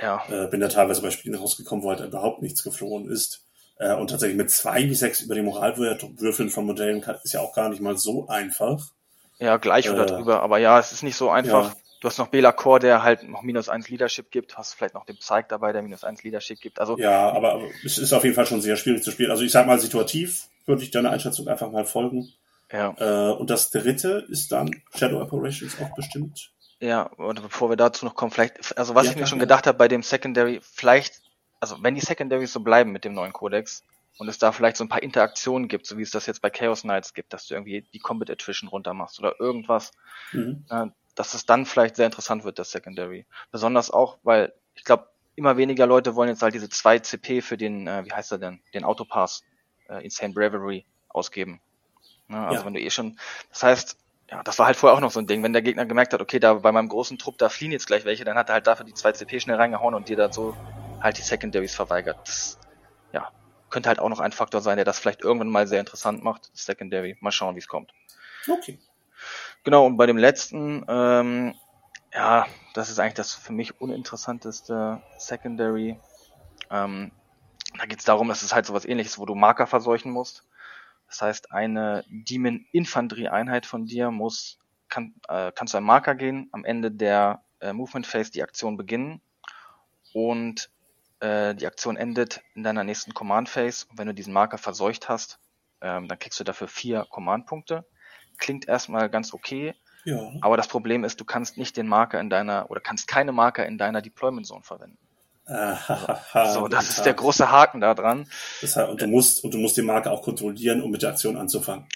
ja. 0.00 0.22
äh, 0.28 0.48
bin 0.48 0.60
da 0.60 0.68
teilweise 0.68 1.02
bei 1.02 1.10
Spielen 1.10 1.36
rausgekommen, 1.36 1.84
wo 1.84 1.90
halt 1.90 2.00
überhaupt 2.00 2.42
nichts 2.42 2.62
geflohen 2.62 3.08
ist. 3.08 3.44
Äh, 3.78 3.94
und 3.94 4.10
tatsächlich 4.10 4.36
mit 4.36 4.50
zwei 4.50 4.84
wie 4.88 4.94
sechs 4.94 5.20
über 5.20 5.36
die 5.36 5.42
Moralwürfeln 5.42 6.50
von 6.50 6.66
Modellen 6.66 7.00
kann, 7.00 7.16
ist 7.22 7.32
ja 7.32 7.40
auch 7.40 7.54
gar 7.54 7.68
nicht 7.68 7.80
mal 7.80 7.96
so 7.96 8.26
einfach. 8.26 8.90
Ja, 9.38 9.56
gleich 9.56 9.88
oder 9.90 10.04
äh, 10.04 10.06
drüber. 10.06 10.42
Aber 10.42 10.58
ja, 10.58 10.78
es 10.78 10.92
ist 10.92 11.02
nicht 11.02 11.16
so 11.16 11.30
einfach. 11.30 11.68
Ja. 11.68 11.76
Du 12.00 12.06
hast 12.06 12.18
noch 12.18 12.28
Bela 12.28 12.52
Core, 12.52 12.78
der 12.78 13.02
halt 13.02 13.28
noch 13.28 13.42
minus 13.42 13.68
eins 13.68 13.88
Leadership 13.88 14.30
gibt. 14.30 14.56
Hast 14.56 14.74
vielleicht 14.74 14.94
noch 14.94 15.04
den 15.04 15.16
Psyche 15.16 15.46
dabei, 15.48 15.72
der 15.72 15.82
minus 15.82 16.04
eins 16.04 16.22
Leadership 16.22 16.60
gibt. 16.60 16.78
Also 16.78 16.96
ja, 16.96 17.30
aber, 17.30 17.54
aber 17.54 17.64
es 17.84 17.98
ist 17.98 18.12
auf 18.12 18.22
jeden 18.22 18.36
Fall 18.36 18.46
schon 18.46 18.60
sehr 18.60 18.76
schwierig 18.76 19.02
zu 19.02 19.10
spielen. 19.10 19.30
Also 19.30 19.42
ich 19.42 19.50
sag 19.50 19.66
mal 19.66 19.78
situativ 19.80 20.48
würde 20.68 20.82
ich 20.82 20.90
deiner 20.90 21.10
Einschätzung 21.10 21.48
einfach 21.48 21.70
mal 21.70 21.84
folgen. 21.84 22.32
Ja. 22.70 22.94
Äh, 22.98 23.32
und 23.32 23.50
das 23.50 23.70
dritte 23.70 24.26
ist 24.28 24.52
dann 24.52 24.70
Shadow 24.94 25.20
Operations 25.20 25.76
auch 25.80 25.94
bestimmt. 25.96 26.52
Ja, 26.80 27.02
und 27.02 27.42
bevor 27.42 27.70
wir 27.70 27.76
dazu 27.76 28.04
noch 28.04 28.14
kommen, 28.14 28.30
vielleicht, 28.30 28.76
also 28.78 28.94
was 28.94 29.06
ja, 29.06 29.12
ich 29.12 29.18
mir 29.18 29.26
schon 29.26 29.40
gedacht 29.40 29.66
habe 29.66 29.78
bei 29.78 29.88
dem 29.88 30.02
Secondary, 30.02 30.60
vielleicht, 30.62 31.22
also 31.58 31.76
wenn 31.82 31.94
die 31.94 32.00
Secondaries 32.00 32.52
so 32.52 32.60
bleiben 32.60 32.92
mit 32.92 33.04
dem 33.04 33.14
neuen 33.14 33.32
Codex 33.32 33.82
und 34.18 34.28
es 34.28 34.38
da 34.38 34.52
vielleicht 34.52 34.76
so 34.76 34.84
ein 34.84 34.88
paar 34.88 35.02
Interaktionen 35.02 35.68
gibt, 35.68 35.86
so 35.86 35.96
wie 35.96 36.02
es 36.02 36.10
das 36.10 36.26
jetzt 36.26 36.42
bei 36.42 36.50
Chaos 36.50 36.82
Knights 36.82 37.14
gibt, 37.14 37.32
dass 37.32 37.46
du 37.46 37.54
irgendwie 37.54 37.82
die 37.92 37.98
Combat 38.00 38.30
Attrition 38.30 38.68
runter 38.68 38.92
machst 38.92 39.18
oder 39.18 39.40
irgendwas, 39.40 39.92
mhm. 40.32 40.64
äh, 40.68 40.86
dass 41.14 41.34
es 41.34 41.46
dann 41.46 41.66
vielleicht 41.66 41.96
sehr 41.96 42.06
interessant 42.06 42.44
wird, 42.44 42.58
das 42.58 42.70
Secondary. 42.70 43.26
Besonders 43.50 43.90
auch, 43.90 44.18
weil 44.22 44.52
ich 44.74 44.84
glaube, 44.84 45.08
immer 45.36 45.56
weniger 45.56 45.86
Leute 45.86 46.16
wollen 46.16 46.28
jetzt 46.28 46.42
halt 46.42 46.54
diese 46.54 46.68
2 46.68 46.98
CP 46.98 47.42
für 47.42 47.56
den, 47.56 47.86
äh, 47.86 48.04
wie 48.04 48.12
heißt 48.12 48.32
er 48.32 48.38
denn, 48.38 48.60
den 48.74 48.84
Autopass, 48.84 49.44
äh, 49.88 50.04
Insane 50.04 50.34
Bravery 50.34 50.84
ausgeben. 51.08 51.60
Ne? 52.26 52.38
Also 52.38 52.60
ja. 52.60 52.66
wenn 52.66 52.74
du 52.74 52.80
eh 52.80 52.90
schon, 52.90 53.18
das 53.50 53.62
heißt, 53.62 53.96
ja, 54.30 54.42
das 54.42 54.58
war 54.58 54.66
halt 54.66 54.76
vorher 54.76 54.96
auch 54.96 55.00
noch 55.00 55.10
so 55.10 55.20
ein 55.20 55.26
Ding. 55.26 55.42
Wenn 55.42 55.54
der 55.54 55.62
Gegner 55.62 55.86
gemerkt 55.86 56.12
hat, 56.12 56.20
okay, 56.20 56.38
da 56.38 56.54
bei 56.54 56.72
meinem 56.72 56.88
großen 56.88 57.18
Trupp, 57.18 57.38
da 57.38 57.48
fliehen 57.48 57.72
jetzt 57.72 57.86
gleich 57.86 58.04
welche, 58.04 58.24
dann 58.24 58.36
hat 58.36 58.50
er 58.50 58.54
halt 58.54 58.66
dafür 58.66 58.84
die 58.84 58.94
2 58.94 59.12
CP 59.12 59.40
schnell 59.40 59.56
reingehauen 59.56 59.94
und 59.94 60.08
dir 60.08 60.16
dann 60.16 60.32
so 60.32 60.54
halt 61.00 61.16
die 61.16 61.22
Secondaries 61.22 61.74
verweigert. 61.74 62.18
Das, 62.26 62.58
ja, 63.12 63.30
könnte 63.70 63.88
halt 63.88 63.98
auch 63.98 64.08
noch 64.08 64.20
ein 64.20 64.32
Faktor 64.32 64.60
sein, 64.60 64.76
der 64.76 64.84
das 64.84 64.98
vielleicht 64.98 65.22
irgendwann 65.22 65.48
mal 65.48 65.66
sehr 65.66 65.80
interessant 65.80 66.22
macht, 66.22 66.50
Secondary. 66.54 67.16
Mal 67.20 67.32
schauen, 67.32 67.54
wie 67.54 67.60
es 67.60 67.68
kommt. 67.68 67.92
Okay. 68.48 68.78
Genau, 69.64 69.86
und 69.86 69.96
bei 69.96 70.06
dem 70.06 70.16
letzten, 70.16 70.84
ähm, 70.88 71.54
ja, 72.12 72.46
das 72.74 72.90
ist 72.90 72.98
eigentlich 72.98 73.14
das 73.14 73.34
für 73.34 73.52
mich 73.52 73.80
uninteressanteste 73.80 75.02
Secondary. 75.18 75.98
Ähm, 76.70 77.10
da 77.76 77.86
geht 77.86 77.98
es 77.98 78.04
darum, 78.04 78.28
dass 78.28 78.42
es 78.42 78.54
halt 78.54 78.66
sowas 78.66 78.84
ähnliches, 78.84 79.18
wo 79.18 79.26
du 79.26 79.34
Marker 79.34 79.66
verseuchen 79.66 80.12
musst. 80.12 80.44
Das 81.08 81.22
heißt, 81.22 81.52
eine 81.52 82.04
Demon-Infanterie-Einheit 82.08 83.66
von 83.66 83.86
dir 83.86 84.10
muss, 84.10 84.58
kann, 84.88 85.14
äh, 85.28 85.52
kannst 85.54 85.74
du 85.74 85.78
einen 85.78 85.86
Marker 85.86 86.14
gehen, 86.14 86.48
am 86.52 86.64
Ende 86.64 86.90
der 86.90 87.42
äh, 87.60 87.72
Movement 87.72 88.06
Phase 88.06 88.30
die 88.30 88.42
Aktion 88.42 88.76
beginnen 88.76 89.20
und 90.12 90.70
äh, 91.20 91.54
die 91.54 91.66
Aktion 91.66 91.96
endet 91.96 92.40
in 92.54 92.62
deiner 92.62 92.84
nächsten 92.84 93.14
Command 93.14 93.48
Phase. 93.48 93.86
Und 93.90 93.98
wenn 93.98 94.06
du 94.06 94.14
diesen 94.14 94.32
Marker 94.32 94.58
verseucht 94.58 95.08
hast, 95.08 95.38
ähm, 95.80 96.08
dann 96.08 96.18
kriegst 96.18 96.38
du 96.40 96.44
dafür 96.44 96.68
vier 96.68 97.06
Command-Punkte. 97.10 97.84
Klingt 98.36 98.68
erstmal 98.68 99.08
ganz 99.10 99.32
okay, 99.32 99.74
ja. 100.04 100.32
aber 100.40 100.56
das 100.56 100.68
Problem 100.68 101.04
ist, 101.04 101.20
du 101.20 101.24
kannst 101.24 101.58
nicht 101.58 101.76
den 101.76 101.88
Marker 101.88 102.20
in 102.20 102.30
deiner 102.30 102.70
oder 102.70 102.80
kannst 102.80 103.08
keine 103.08 103.32
Marker 103.32 103.66
in 103.66 103.78
deiner 103.78 104.00
Deployment 104.00 104.46
Zone 104.46 104.62
verwenden. 104.62 104.98
So, 105.48 106.68
das 106.68 106.90
ist 106.90 107.06
der 107.06 107.14
große 107.14 107.50
Haken 107.50 107.80
da 107.80 107.94
dran. 107.94 108.28
Das 108.60 108.76
heißt, 108.76 108.90
und 108.90 109.00
du 109.00 109.06
musst, 109.06 109.42
und 109.42 109.54
du 109.54 109.58
musst 109.58 109.78
die 109.78 109.82
Marke 109.82 110.10
auch 110.10 110.22
kontrollieren, 110.22 110.82
um 110.82 110.90
mit 110.90 111.02
der 111.02 111.10
Aktion 111.10 111.38
anzufangen. 111.38 111.86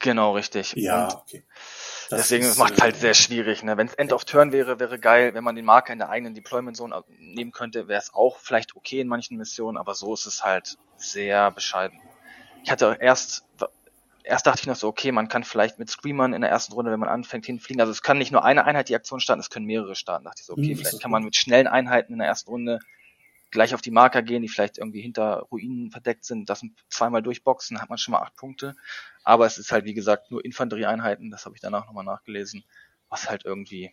Genau, 0.00 0.32
richtig. 0.32 0.72
Ja, 0.76 1.04
und 1.04 1.14
okay. 1.14 1.44
Das 2.08 2.28
deswegen 2.28 2.56
macht 2.58 2.74
es 2.74 2.80
halt 2.80 2.96
sehr 2.96 3.14
schwierig. 3.14 3.62
Ne? 3.62 3.76
Wenn 3.76 3.88
es 3.88 3.94
End 3.94 4.12
of 4.12 4.24
Turn 4.24 4.52
wäre, 4.52 4.78
wäre 4.78 4.98
geil. 4.98 5.34
Wenn 5.34 5.44
man 5.44 5.56
den 5.56 5.64
Marker 5.64 5.92
in 5.92 5.98
der 5.98 6.08
eigenen 6.08 6.34
Deployment 6.34 6.76
Zone 6.76 7.04
nehmen 7.18 7.52
könnte, 7.52 7.88
wäre 7.88 8.00
es 8.00 8.14
auch 8.14 8.38
vielleicht 8.38 8.76
okay 8.76 9.00
in 9.00 9.08
manchen 9.08 9.36
Missionen, 9.36 9.76
aber 9.76 9.94
so 9.94 10.14
ist 10.14 10.26
es 10.26 10.44
halt 10.44 10.78
sehr 10.96 11.50
bescheiden. 11.50 11.98
Ich 12.62 12.70
hatte 12.70 12.96
erst, 13.00 13.44
erst 14.22 14.46
dachte 14.46 14.60
ich 14.60 14.66
noch 14.66 14.76
so, 14.76 14.88
okay, 14.88 15.12
man 15.12 15.28
kann 15.28 15.44
vielleicht 15.44 15.78
mit 15.78 15.90
Screamern 15.90 16.32
in 16.32 16.40
der 16.40 16.50
ersten 16.50 16.72
Runde, 16.72 16.90
wenn 16.90 17.00
man 17.00 17.08
anfängt, 17.08 17.46
hinfliegen. 17.46 17.80
Also 17.80 17.92
es 17.92 18.02
kann 18.02 18.18
nicht 18.18 18.32
nur 18.32 18.44
eine 18.44 18.64
Einheit 18.64 18.88
die 18.88 18.96
Aktion 18.96 19.20
starten, 19.20 19.40
es 19.40 19.50
können 19.50 19.66
mehrere 19.66 19.94
starten. 19.94 20.24
Da 20.24 20.30
dachte 20.30 20.40
ich 20.40 20.46
so, 20.46 20.52
okay, 20.52 20.70
hm, 20.70 20.78
vielleicht 20.78 21.00
kann 21.00 21.10
man 21.10 21.22
mit 21.22 21.36
schnellen 21.36 21.66
Einheiten 21.66 22.12
in 22.12 22.18
der 22.18 22.28
ersten 22.28 22.50
Runde 22.50 22.78
gleich 23.56 23.74
auf 23.74 23.80
die 23.80 23.90
Marker 23.90 24.22
gehen, 24.22 24.42
die 24.42 24.48
vielleicht 24.48 24.76
irgendwie 24.76 25.00
hinter 25.00 25.46
Ruinen 25.50 25.90
verdeckt 25.90 26.26
sind, 26.26 26.50
das 26.50 26.62
zweimal 26.90 27.22
durchboxen, 27.22 27.80
hat 27.80 27.88
man 27.88 27.96
schon 27.96 28.12
mal 28.12 28.20
acht 28.20 28.36
Punkte. 28.36 28.76
Aber 29.24 29.46
es 29.46 29.56
ist 29.56 29.72
halt, 29.72 29.86
wie 29.86 29.94
gesagt, 29.94 30.30
nur 30.30 30.44
Infanterieeinheiten, 30.44 31.30
das 31.30 31.46
habe 31.46 31.56
ich 31.56 31.62
danach 31.62 31.86
nochmal 31.86 32.04
nachgelesen, 32.04 32.64
was 33.08 33.30
halt 33.30 33.46
irgendwie, 33.46 33.92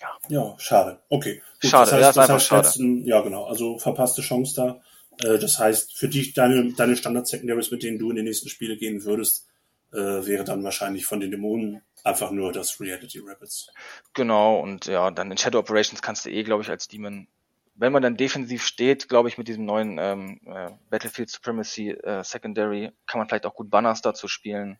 ja. 0.00 0.08
Ja, 0.28 0.58
schade. 0.58 1.02
Okay. 1.10 1.42
Gut, 1.60 1.70
schade, 1.70 1.90
das 1.90 1.92
heißt, 1.92 2.02
ja, 2.02 2.10
ist 2.10 2.18
einfach 2.18 2.40
schade. 2.40 2.66
Letzten, 2.66 3.04
ja, 3.04 3.20
genau, 3.20 3.44
also 3.44 3.78
verpasste 3.78 4.22
Chance 4.22 4.54
da. 4.56 4.80
Äh, 5.28 5.38
das 5.38 5.58
heißt, 5.58 5.94
für 5.96 6.08
dich, 6.08 6.32
deine, 6.32 6.72
deine 6.72 6.96
Standard-Secondaries, 6.96 7.70
mit 7.70 7.82
denen 7.82 7.98
du 7.98 8.08
in 8.08 8.16
die 8.16 8.22
nächsten 8.22 8.48
Spiele 8.48 8.78
gehen 8.78 9.04
würdest, 9.04 9.46
äh, 9.92 9.96
wäre 9.98 10.44
dann 10.44 10.64
wahrscheinlich 10.64 11.04
von 11.04 11.20
den 11.20 11.30
Dämonen 11.30 11.82
einfach 12.02 12.30
nur 12.30 12.52
das 12.52 12.80
Reality 12.80 13.20
Rabbits. 13.22 13.70
Genau, 14.14 14.58
und 14.58 14.86
ja, 14.86 15.10
dann 15.10 15.30
in 15.30 15.36
Shadow 15.36 15.58
Operations 15.58 16.00
kannst 16.00 16.24
du 16.24 16.30
eh, 16.30 16.44
glaube 16.44 16.62
ich, 16.62 16.70
als 16.70 16.88
Demon 16.88 17.28
wenn 17.78 17.92
man 17.92 18.02
dann 18.02 18.16
defensiv 18.16 18.64
steht, 18.64 19.08
glaube 19.08 19.28
ich, 19.28 19.38
mit 19.38 19.48
diesem 19.48 19.64
neuen 19.64 19.98
ähm, 19.98 20.40
äh, 20.46 20.70
Battlefield 20.90 21.28
Supremacy 21.28 21.90
äh, 21.90 22.24
Secondary, 22.24 22.92
kann 23.06 23.18
man 23.18 23.28
vielleicht 23.28 23.46
auch 23.46 23.54
gut 23.54 23.70
Banners 23.70 24.02
dazu 24.02 24.28
spielen 24.28 24.78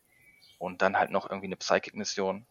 und 0.59 0.83
dann 0.83 0.99
halt 0.99 1.11
noch 1.11 1.29
irgendwie 1.29 1.47
eine 1.47 1.57
Psychic-Mission. 1.57 2.47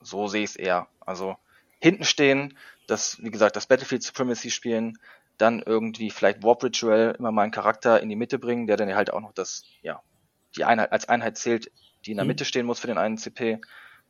So 0.00 0.26
sehe 0.26 0.44
ich 0.44 0.50
es 0.50 0.56
eher. 0.56 0.88
Also 1.00 1.36
hinten 1.80 2.04
stehen, 2.04 2.56
das, 2.86 3.22
wie 3.22 3.30
gesagt, 3.30 3.56
das 3.56 3.66
Battlefield 3.66 4.02
Supremacy 4.02 4.50
spielen, 4.50 4.98
dann 5.36 5.60
irgendwie 5.60 6.10
vielleicht 6.10 6.42
Warp 6.42 6.64
Ritual 6.64 7.14
immer 7.18 7.32
mal 7.32 7.42
einen 7.42 7.52
Charakter 7.52 8.00
in 8.00 8.08
die 8.08 8.16
Mitte 8.16 8.38
bringen, 8.38 8.66
der 8.66 8.76
dann 8.76 8.94
halt 8.94 9.12
auch 9.12 9.20
noch 9.20 9.32
das, 9.32 9.64
ja, 9.82 10.02
die 10.56 10.64
Einheit 10.64 10.92
als 10.92 11.08
Einheit 11.08 11.36
zählt, 11.36 11.70
die 12.04 12.12
in 12.12 12.16
der 12.16 12.24
mhm. 12.24 12.28
Mitte 12.28 12.44
stehen 12.44 12.66
muss 12.66 12.80
für 12.80 12.86
den 12.86 12.98
einen 12.98 13.18
CP. 13.18 13.60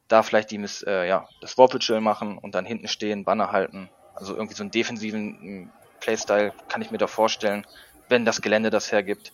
Da 0.08 0.22
vielleicht 0.22 0.50
die, 0.50 0.64
äh, 0.86 1.08
ja, 1.08 1.28
das 1.40 1.58
Warp 1.58 1.74
Ritual 1.74 2.00
machen 2.00 2.38
und 2.38 2.54
dann 2.54 2.64
hinten 2.64 2.88
stehen, 2.88 3.24
Banner 3.24 3.52
halten. 3.52 3.90
Also 4.14 4.34
irgendwie 4.34 4.54
so 4.54 4.62
einen 4.64 4.72
defensiven 4.72 5.70
Playstyle 6.00 6.52
kann 6.68 6.82
ich 6.82 6.90
mir 6.90 6.98
da 6.98 7.06
vorstellen, 7.06 7.66
wenn 8.08 8.24
das 8.24 8.42
Gelände 8.42 8.70
das 8.70 8.90
hergibt. 8.92 9.32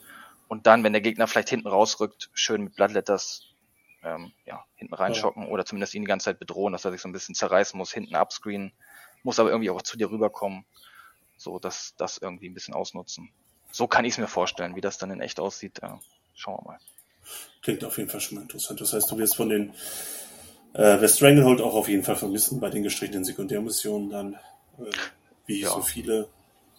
Und 0.49 0.67
dann, 0.67 0.85
wenn 0.85 0.93
der 0.93 1.03
Gegner 1.03 1.27
vielleicht 1.27 1.49
hinten 1.49 1.69
rausrückt, 1.69 2.31
schön 2.35 2.65
mit 2.65 2.77
Bloodletters 2.77 3.47
ähm, 4.05 4.33
ja, 4.45 4.65
hinten 4.77 4.95
reinschocken 4.95 5.45
ja. 5.45 5.49
oder 5.49 5.65
zumindest 5.65 5.95
ihn 5.95 6.03
die 6.03 6.09
ganze 6.09 6.25
Zeit 6.25 6.39
bedrohen, 6.39 6.73
dass 6.73 6.85
er 6.85 6.93
sich 6.93 7.01
so 7.01 7.09
ein 7.09 7.13
bisschen 7.13 7.35
zerreißen 7.35 7.77
muss, 7.77 7.93
hinten 7.93 8.15
upscreenen, 8.15 8.73
muss 9.23 9.41
aber 9.41 9.51
irgendwie 9.51 9.71
auch 9.71 9.83
zu 9.83 9.97
dir 9.97 10.11
rüberkommen. 10.11 10.65
So, 11.39 11.59
dass 11.59 11.95
das 11.97 12.19
irgendwie 12.19 12.49
ein 12.49 12.55
bisschen 12.55 12.73
ausnutzen. 12.73 13.31
So 13.71 13.87
kann 13.87 14.07
ich 14.07 14.15
es 14.15 14.19
mir 14.19 14.29
vorstellen, 14.29 14.75
wie 14.75 14.81
das 14.81 14.97
dann 14.97 15.11
in 15.11 15.21
echt 15.21 15.39
aussieht. 15.39 15.83
Äh, 15.83 15.91
schauen 16.35 16.59
wir 16.61 16.73
mal. 16.73 16.79
Klingt 17.61 17.85
auf 17.85 17.99
jeden 17.99 18.09
Fall 18.09 18.21
schon 18.21 18.37
mal 18.37 18.43
interessant. 18.43 18.81
Das 18.81 18.93
heißt, 18.93 19.11
du 19.11 19.19
wirst 19.19 19.37
von 19.37 19.49
den 19.49 19.75
äh, 20.73 21.01
wirst 21.01 21.17
Stranglehold 21.17 21.61
auch 21.61 21.75
auf 21.75 21.89
jeden 21.89 22.05
Fall 22.05 22.17
vermissen 22.17 22.61
bei 22.61 22.71
den 22.71 22.83
gestrichenen 22.83 23.25
Sekundärmissionen 23.25 24.11
dann, 24.11 24.35
äh, 24.79 24.91
wie 25.47 25.61
ja. 25.61 25.71
so 25.71 25.83
viele 25.83 26.29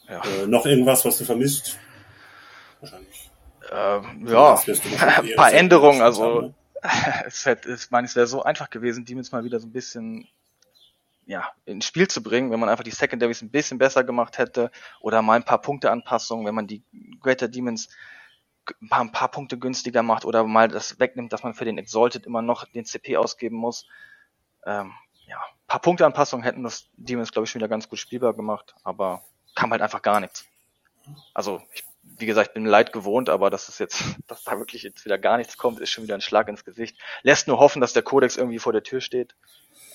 ja. 0.10 0.22
Äh, 0.24 0.48
noch 0.48 0.66
irgendwas, 0.66 1.06
was 1.06 1.18
du 1.18 1.26
vermisst? 1.26 1.78
Wahrscheinlich. 2.80 3.30
Ähm, 3.72 4.28
ja, 4.28 4.56
ein 5.20 5.36
paar 5.36 5.54
Änderungen. 5.54 6.02
Also 6.02 6.54
es 7.26 7.46
hätte, 7.46 7.74
ich 7.74 7.92
meine, 7.92 8.06
es 8.08 8.16
wäre 8.16 8.28
so 8.28 8.44
einfach 8.44 8.70
gewesen, 8.70 9.06
Demons 9.06 9.32
mal 9.32 9.44
wieder 9.44 9.60
so 9.60 9.68
ein 9.68 9.74
bisschen 9.74 10.28
ja, 11.26 11.52
ins 11.66 11.86
Spiel 11.86 12.08
zu 12.08 12.24
bringen, 12.24 12.52
wenn 12.52 12.60
man 12.60 12.70
einfach 12.70 12.86
die 12.86 12.92
Secondaries 12.92 13.42
ein 13.42 13.50
bisschen 13.50 13.78
besser 13.78 14.06
gemacht 14.06 14.38
hätte 14.38 14.72
oder 15.02 15.22
mal 15.22 15.36
ein 15.36 15.44
paar 15.44 15.60
Punkteanpassungen, 15.60 16.46
wenn 16.46 16.56
man 16.56 16.68
die 16.68 16.84
Greater 17.22 17.50
Demons 17.50 17.90
ein 18.82 18.88
paar, 18.88 19.02
ein 19.02 19.12
paar 19.12 19.30
Punkte 19.30 19.58
günstiger 19.58 20.04
macht 20.04 20.24
oder 20.24 20.46
mal 20.46 20.70
das 20.70 21.00
wegnimmt, 21.00 21.34
dass 21.34 21.44
man 21.44 21.54
für 21.54 21.66
den 21.66 21.78
Exalted 21.78 22.26
immer 22.26 22.42
noch 22.42 22.66
den 22.66 22.86
CP 22.86 23.18
ausgeben 23.18 23.58
muss. 23.58 23.88
Ähm, 24.66 24.94
ja, 25.26 25.38
ein 25.38 25.68
paar 25.68 25.82
Punkteanpassungen 25.82 26.46
hätten 26.46 26.64
das 26.64 26.90
Demons, 26.96 27.32
glaube 27.32 27.44
ich, 27.46 27.52
schon 27.52 27.60
wieder 27.60 27.70
ganz 27.70 27.90
gut 27.90 28.00
spielbar 28.00 28.34
gemacht, 28.34 28.76
aber 28.84 29.22
kam 29.56 29.72
halt 29.72 29.82
einfach 29.82 30.02
gar 30.02 30.20
nichts. 30.20 30.46
Also, 31.34 31.62
ich, 31.74 31.84
wie 32.18 32.26
gesagt, 32.26 32.50
ich 32.50 32.54
bin 32.54 32.66
leid 32.66 32.94
gewohnt, 32.94 33.30
aber 33.30 33.50
dass 33.50 33.70
es 33.70 33.80
jetzt, 33.80 34.04
dass 34.28 34.44
da 34.44 34.58
wirklich 34.58 34.84
jetzt 34.84 35.06
wieder 35.06 35.18
gar 35.18 35.38
nichts 35.38 35.58
kommt, 35.58 35.80
ist 35.80 35.90
schon 35.90 36.04
wieder 36.04 36.16
ein 36.16 36.22
Schlag 36.22 36.48
ins 36.48 36.66
Gesicht. 36.66 36.98
Lässt 37.24 37.48
nur 37.48 37.60
hoffen, 37.60 37.82
dass 37.82 37.94
der 37.94 38.04
Codex 38.04 38.38
irgendwie 38.38 38.60
vor 38.60 38.74
der 38.74 38.84
Tür 38.84 39.02
steht. 39.02 39.36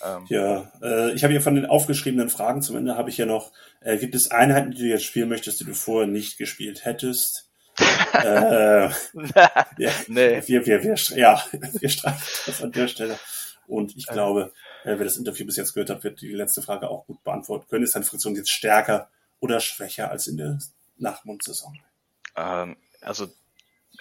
Ähm, 0.04 0.26
ja, 0.28 0.72
äh, 0.82 1.12
ich 1.12 1.22
habe 1.22 1.32
hier 1.32 1.40
von 1.40 1.54
den 1.54 1.66
aufgeschriebenen 1.66 2.28
Fragen 2.28 2.60
zum 2.60 2.76
Ende 2.76 2.96
habe 2.96 3.10
ich 3.10 3.18
ja 3.18 3.26
noch, 3.26 3.52
äh, 3.80 3.98
gibt 3.98 4.14
es 4.14 4.30
Einheiten, 4.30 4.72
die 4.72 4.78
du 4.78 4.88
jetzt 4.88 5.04
spielen 5.04 5.28
möchtest, 5.28 5.60
die 5.60 5.64
du 5.64 5.74
vorher 5.74 6.08
nicht 6.08 6.38
gespielt 6.38 6.84
hättest? 6.84 7.48
äh, 8.12 8.88
ja, 8.88 8.92
nee. 10.08 10.42
wir, 10.46 10.66
wir, 10.66 10.82
wir, 10.82 10.94
ja, 11.16 11.42
wir 11.52 11.88
streichen 11.88 12.22
das 12.46 12.62
an 12.62 12.72
der 12.72 12.88
Stelle. 12.88 13.18
Und 13.66 13.96
ich 13.96 14.06
glaube, 14.06 14.52
äh, 14.84 14.98
wer 14.98 15.04
das 15.04 15.16
Interview 15.16 15.46
bis 15.46 15.56
jetzt 15.56 15.72
gehört 15.72 15.88
hat, 15.88 16.04
wird 16.04 16.20
die 16.20 16.32
letzte 16.32 16.62
Frage 16.62 16.90
auch 16.90 17.06
gut 17.06 17.22
beantworten 17.22 17.66
können. 17.68 17.84
Ist 17.84 17.94
deine 17.94 18.04
Fraktion 18.04 18.34
jetzt 18.34 18.50
stärker 18.50 19.08
oder 19.42 19.60
schwächer 19.60 20.10
als 20.10 20.28
in 20.28 20.36
der 20.36 20.58
Nachmundsaison? 20.96 21.78
Ähm, 22.36 22.76
also 23.00 23.28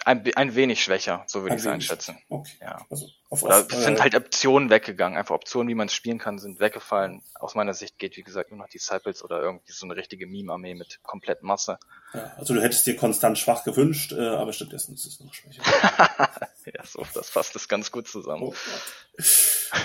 ein, 0.04 0.24
ein 0.36 0.54
wenig 0.54 0.82
schwächer, 0.82 1.24
so 1.26 1.42
würde 1.42 1.56
ich 1.56 1.60
es 1.60 1.66
einschätzen. 1.66 2.16
Okay. 2.28 2.52
Ja. 2.60 2.86
Also 2.88 3.08
auf, 3.28 3.42
Oder 3.42 3.60
auf, 3.60 3.72
sind 3.72 3.98
äh, 3.98 4.02
halt 4.02 4.14
Optionen 4.14 4.70
weggegangen. 4.70 5.18
Einfach 5.18 5.34
Optionen, 5.34 5.68
wie 5.68 5.74
man 5.74 5.88
es 5.88 5.94
spielen 5.94 6.18
kann, 6.18 6.38
sind 6.38 6.60
weggefallen. 6.60 7.22
Aus 7.34 7.54
meiner 7.54 7.74
Sicht 7.74 7.98
geht, 7.98 8.16
wie 8.16 8.22
gesagt, 8.22 8.50
nur 8.50 8.58
noch 8.58 8.68
Disciples 8.68 9.22
oder 9.22 9.42
irgendwie 9.42 9.72
so 9.72 9.84
eine 9.84 9.96
richtige 9.96 10.26
Meme-Armee 10.26 10.74
mit 10.74 11.00
komplett 11.02 11.42
Masse. 11.42 11.78
Ja, 12.14 12.32
also 12.38 12.54
du 12.54 12.62
hättest 12.62 12.86
dir 12.86 12.96
konstant 12.96 13.38
schwach 13.38 13.64
gewünscht, 13.64 14.12
äh, 14.12 14.28
aber 14.28 14.52
stattdessen 14.52 14.94
ist 14.94 15.06
es 15.06 15.20
noch 15.20 15.34
schwächer. 15.34 15.62
ja, 16.66 16.84
so, 16.84 17.04
das 17.14 17.28
fasst 17.28 17.54
es 17.56 17.68
ganz 17.68 17.90
gut 17.90 18.08
zusammen. 18.08 18.44
Oh, 18.44 18.54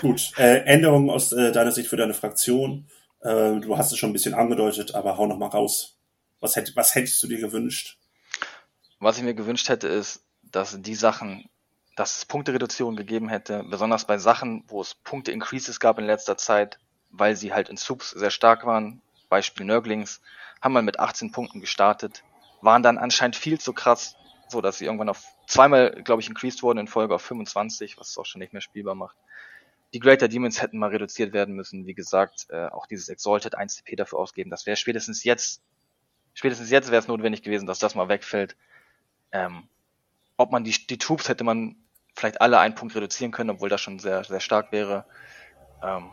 gut, 0.02 0.32
äh, 0.38 0.60
Änderungen 0.60 1.10
aus 1.10 1.32
äh, 1.32 1.52
deiner 1.52 1.72
Sicht 1.72 1.90
für 1.90 1.98
deine 1.98 2.14
Fraktion. 2.14 2.88
Äh, 3.28 3.60
du 3.60 3.78
hast 3.78 3.92
es 3.92 3.98
schon 3.98 4.12
ein 4.12 4.14
bisschen 4.14 4.34
angedeutet, 4.34 4.96
aber 4.96 5.18
hau 5.18 5.28
noch 5.28 5.38
mal 5.38 5.48
raus. 5.48 5.98
Was, 6.40 6.56
hätt, 6.56 6.74
was 6.76 6.96
hättest 6.96 7.22
du 7.22 7.28
dir 7.28 7.40
gewünscht? 7.40 7.98
Was 9.00 9.18
ich 9.18 9.24
mir 9.24 9.34
gewünscht 9.34 9.68
hätte, 9.68 9.90
ist, 9.90 10.24
dass 10.44 10.82
die 10.82 10.96
Sachen, 10.96 11.50
dass 11.98 12.18
es 12.18 12.26
Punktereduzierung 12.26 12.96
gegeben 12.96 13.28
hätte, 13.28 13.66
besonders 13.70 14.06
bei 14.06 14.18
Sachen, 14.18 14.64
wo 14.68 14.80
es 14.80 14.96
Punkte-Increases 14.96 15.82
gab 15.82 16.00
in 16.00 16.06
letzter 16.06 16.38
Zeit, 16.38 16.80
weil 17.10 17.36
sie 17.36 17.54
halt 17.54 17.68
in 17.68 17.76
Subs 17.76 18.12
sehr 18.12 18.32
stark 18.32 18.66
waren. 18.66 19.02
Beispiel 19.30 19.66
Nörglings, 19.66 20.22
haben 20.62 20.74
wir 20.74 20.82
mit 20.82 21.00
18 21.00 21.34
Punkten 21.34 21.60
gestartet, 21.60 22.24
waren 22.62 22.82
dann 22.82 22.98
anscheinend 22.98 23.36
viel 23.36 23.60
zu 23.60 23.74
krass, 23.74 24.16
so 24.48 24.62
dass 24.62 24.78
sie 24.78 24.86
irgendwann 24.86 25.10
auf 25.10 25.26
zweimal, 25.48 26.02
glaube 26.04 26.22
ich, 26.22 26.30
increased 26.30 26.64
wurden 26.64 26.80
in 26.80 26.88
Folge 26.88 27.14
auf 27.14 27.24
25, 27.24 27.98
was 27.98 28.10
es 28.10 28.18
auch 28.18 28.26
schon 28.26 28.40
nicht 28.40 28.54
mehr 28.54 28.62
spielbar 28.62 28.96
macht. 28.96 29.18
Die 29.94 30.00
Greater 30.00 30.28
Demons 30.28 30.62
hätten 30.62 30.80
mal 30.80 30.90
reduziert 30.90 31.34
werden 31.34 31.56
müssen. 31.56 31.86
Wie 31.86 31.94
gesagt, 31.94 32.48
äh, 32.50 32.68
auch 32.68 32.88
dieses 32.88 33.10
Exalted 33.10 33.56
1 33.56 33.76
CP 33.76 33.96
dafür 33.96 34.20
ausgeben. 34.20 34.50
Das 34.50 34.66
wäre 34.66 34.76
spätestens 34.78 35.24
jetzt, 35.24 35.62
spätestens 36.34 36.70
jetzt 36.70 36.92
wäre 36.92 37.00
es 37.00 37.08
notwendig 37.08 37.42
gewesen, 37.42 37.68
dass 37.68 37.80
das 37.80 37.96
mal 37.96 38.10
wegfällt. 38.10 38.58
Ähm, 39.32 39.68
ob 40.36 40.52
man 40.52 40.64
die, 40.64 40.72
die 40.88 40.98
Troops 40.98 41.30
hätte 41.30 41.44
man 41.44 41.76
vielleicht 42.16 42.42
alle 42.42 42.60
einen 42.60 42.76
Punkt 42.76 42.96
reduzieren 42.96 43.32
können, 43.32 43.50
obwohl 43.50 43.70
das 43.70 43.82
schon 43.82 44.00
sehr, 44.00 44.24
sehr 44.24 44.40
stark 44.40 44.72
wäre. 44.72 45.06
Ähm, 45.82 46.12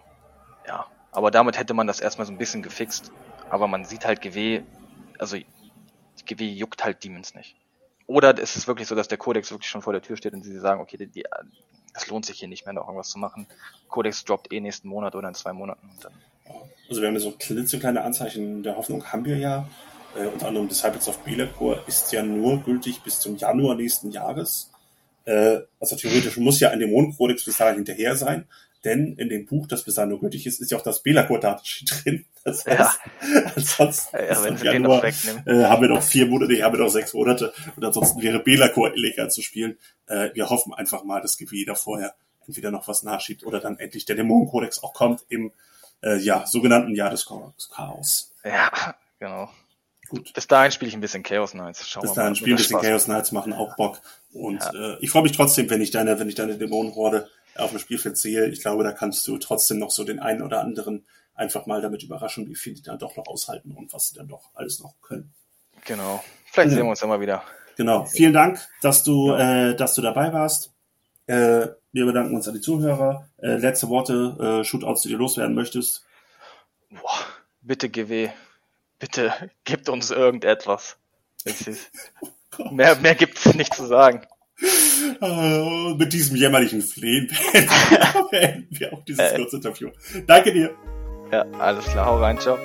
ja, 0.67 0.87
aber 1.11 1.31
damit 1.31 1.59
hätte 1.59 1.75
man 1.75 1.87
das 1.87 2.01
erstmal 2.01 2.27
so 2.27 2.33
ein 2.33 2.39
bisschen 2.39 2.63
gefixt. 2.63 3.13
Aber 3.51 3.69
man 3.69 3.85
sieht 3.85 4.05
halt 4.05 4.21
GW, 4.21 4.63
also 5.19 5.37
GW 6.27 6.45
juckt 6.53 6.85
halt 6.85 7.03
Demons 7.05 7.35
nicht. 7.35 7.57
Oder 8.07 8.37
ist 8.39 8.57
es 8.57 8.67
wirklich 8.67 8.89
so, 8.89 8.95
dass 8.95 9.09
der 9.09 9.19
Codex 9.19 9.51
wirklich 9.51 9.69
schon 9.69 9.83
vor 9.83 9.93
der 9.93 10.03
Tür 10.03 10.17
steht 10.17 10.35
und 10.35 10.45
sie 10.45 10.59
sagen, 10.59 10.81
okay, 10.81 10.97
die, 10.97 11.07
die, 11.07 11.25
das 11.95 12.09
lohnt 12.09 12.27
sich 12.27 12.39
hier 12.39 12.49
nicht 12.49 12.67
mehr, 12.67 12.75
noch 12.75 12.87
irgendwas 12.87 13.09
zu 13.09 13.19
machen. 13.19 13.47
Codex 13.89 14.25
droppt 14.25 14.53
eh 14.53 14.61
nächsten 14.61 14.89
Monat 14.89 15.15
oder 15.15 15.29
in 15.29 15.35
zwei 15.35 15.53
Monaten. 15.53 15.89
also 16.89 17.01
wir 17.01 17.09
haben 17.09 17.19
so 17.19 17.33
klitzekleine 17.33 18.03
Anzeichen 18.03 18.63
der 18.63 18.77
Hoffnung, 18.77 19.05
haben 19.13 19.25
wir 19.25 19.39
ja 19.39 19.67
äh, 20.17 20.27
unter 20.27 20.49
anderem 20.49 20.69
Disciples 20.69 21.09
of 21.09 21.19
Belacor, 21.21 21.83
ist 21.87 22.13
ja 22.13 22.23
nur 22.23 22.63
gültig 22.63 23.03
bis 23.03 23.21
zum 23.21 23.37
Januar 23.37 23.75
nächsten 23.75 24.11
Jahres. 24.11 24.71
Äh, 25.25 25.61
also 25.81 25.97
theoretisch 25.97 26.37
muss 26.37 26.61
ja 26.61 26.71
ein 26.71 26.81
Dämonenkodex 26.81 27.45
bis 27.45 27.57
dahin 27.57 27.77
hinterher 27.77 28.17
sein, 28.17 28.47
denn 28.85 29.15
in 29.17 29.29
dem 29.29 29.47
Buch, 29.47 29.67
das 29.67 29.85
bis 29.85 29.95
dahin 29.95 30.11
nur 30.11 30.21
gültig 30.21 30.47
ist, 30.47 30.61
ist 30.61 30.71
ja 30.71 30.79
auch 30.79 30.83
das 30.83 31.03
Belacor-Datensheet 31.03 31.91
drin. 32.05 32.25
Das 32.45 32.67
heißt, 32.67 32.79
ja. 32.79 33.43
ansonsten 33.57 34.17
ja, 34.17 34.45
wenn 34.45 34.57
sie 34.57 34.67
Januar, 34.67 35.05
äh, 35.05 35.65
haben 35.65 35.83
wir 35.83 35.89
noch 35.89 36.03
vier 36.03 36.27
Monate, 36.27 36.53
nee, 36.53 36.63
haben 36.63 36.77
wir 36.77 36.85
noch 36.85 36.91
sechs 36.91 37.15
Monate 37.15 37.53
und 37.77 37.85
ansonsten 37.85 38.21
wäre 38.21 38.41
Belacor 38.41 38.95
illegal 38.95 39.31
zu 39.31 39.41
spielen. 39.41 39.79
Äh, 40.07 40.31
wir 40.35 40.51
hoffen 40.51 40.75
einfach 40.75 41.05
mal, 41.05 41.21
dass 41.21 41.39
da 41.67 41.75
vorher 41.75 42.15
entweder 42.47 42.71
noch 42.71 42.87
was 42.89 43.03
nachschiebt 43.03 43.45
oder 43.45 43.61
dann 43.61 43.79
endlich 43.79 44.05
der 44.05 44.17
Dämonenkodex 44.17 44.83
auch 44.83 44.93
kommt 44.93 45.25
im 45.29 45.53
äh, 46.03 46.19
ja, 46.19 46.47
sogenannten 46.47 46.95
Jahr 46.95 47.11
des 47.11 47.27
Chaos. 47.27 48.33
Ja, 48.45 48.95
genau. 49.19 49.51
Gut. 50.09 50.33
Bis 50.35 50.47
dahin 50.47 50.71
spiele 50.71 50.91
ich 50.91 50.95
ein 50.95 51.01
bisschen 51.01 51.23
Chaos 51.23 51.53
Knights. 51.53 51.89
Schauen 51.89 52.03
Bis 52.03 52.13
dahin 52.13 52.35
spiele 52.35 52.57
ich 52.57 52.71
ein 52.71 52.79
bisschen 52.79 52.81
Chaos 52.81 53.05
Knights, 53.05 53.33
machen 53.33 53.53
auch 53.53 53.75
Bock. 53.77 54.01
Und 54.33 54.61
ja. 54.61 54.95
äh, 54.95 54.99
ich 55.01 55.11
freue 55.11 55.23
mich 55.23 55.33
trotzdem, 55.33 55.71
wenn 55.71 55.81
ich 55.81 55.91
deine, 55.91 56.19
wenn 56.19 56.29
ich 56.29 56.35
deine 56.35 56.59
Dämonenhorde 56.59 57.29
auf 57.57 57.71
dem 57.71 57.79
Spielfeld 57.79 58.17
sehe. 58.17 58.47
Ich 58.47 58.61
glaube, 58.61 58.85
da 58.85 58.93
kannst 58.93 59.27
du 59.27 59.39
trotzdem 59.39 59.79
noch 59.79 59.91
so 59.91 60.05
den 60.05 60.21
einen 60.21 60.43
oder 60.43 60.61
anderen 60.61 61.07
einfach 61.35 61.67
mal 61.67 61.81
damit 61.81 62.03
überraschen, 62.03 62.49
wie 62.49 62.55
viel 62.55 62.75
die 62.75 62.83
dann 62.83 62.99
doch 62.99 63.17
noch 63.17 63.27
aushalten 63.27 63.73
und 63.73 63.93
was 63.93 64.09
sie 64.09 64.15
dann 64.15 64.29
doch 64.29 64.51
alles 64.55 64.81
noch 64.81 64.95
können. 65.03 65.33
Genau. 65.85 66.23
Vielleicht 66.47 66.71
ja. 66.71 66.77
sehen 66.77 66.87
wir 66.87 66.91
uns 66.91 67.03
immer 67.03 67.21
wieder. 67.21 67.43
Genau. 67.77 68.05
Vielen 68.05 68.33
Dank, 68.33 68.61
dass 68.83 69.03
du, 69.03 69.31
ja. 69.31 69.71
äh, 69.71 69.77
dass 69.77 69.95
du 69.95 70.03
dabei 70.03 70.33
warst. 70.33 70.73
Äh, 71.27 71.69
wir 71.93 72.07
bedanken 72.07 72.35
uns 72.35 72.47
an 72.47 72.55
die 72.55 72.61
Zuhörer. 72.61 73.29
Äh, 73.39 73.57
letzte 73.57 73.89
Worte, 73.89 74.61
äh, 74.61 74.65
Shootouts, 74.65 75.03
die 75.03 75.11
du 75.11 75.17
loswerden 75.17 75.55
möchtest. 75.55 76.05
Boah, 76.91 77.19
bitte 77.63 77.89
GW. 77.89 78.31
Bitte 78.99 79.33
gibt 79.65 79.89
uns 79.89 80.11
irgendetwas. 80.11 80.97
Oh 82.57 82.71
mehr, 82.71 82.95
mehr 82.95 83.17
gibt 83.17 83.37
es 83.37 83.53
nicht 83.55 83.75
zu 83.75 83.85
sagen. 83.85 84.25
Uh, 85.21 85.95
mit 85.97 86.13
diesem 86.13 86.37
jämmerlichen 86.37 86.81
Flehen 86.81 87.29
beenden 88.31 88.69
wir 88.71 88.93
auch 88.93 89.05
dieses 89.05 89.33
äh. 89.33 89.37
kurze 89.37 89.57
Interview. 89.57 89.91
Danke 90.27 90.53
dir. 90.53 90.75
Ja, 91.33 91.45
alles 91.59 91.85
klar. 91.87 92.07
Hau 92.07 92.19
rein. 92.19 92.39
Ciao. 92.39 92.59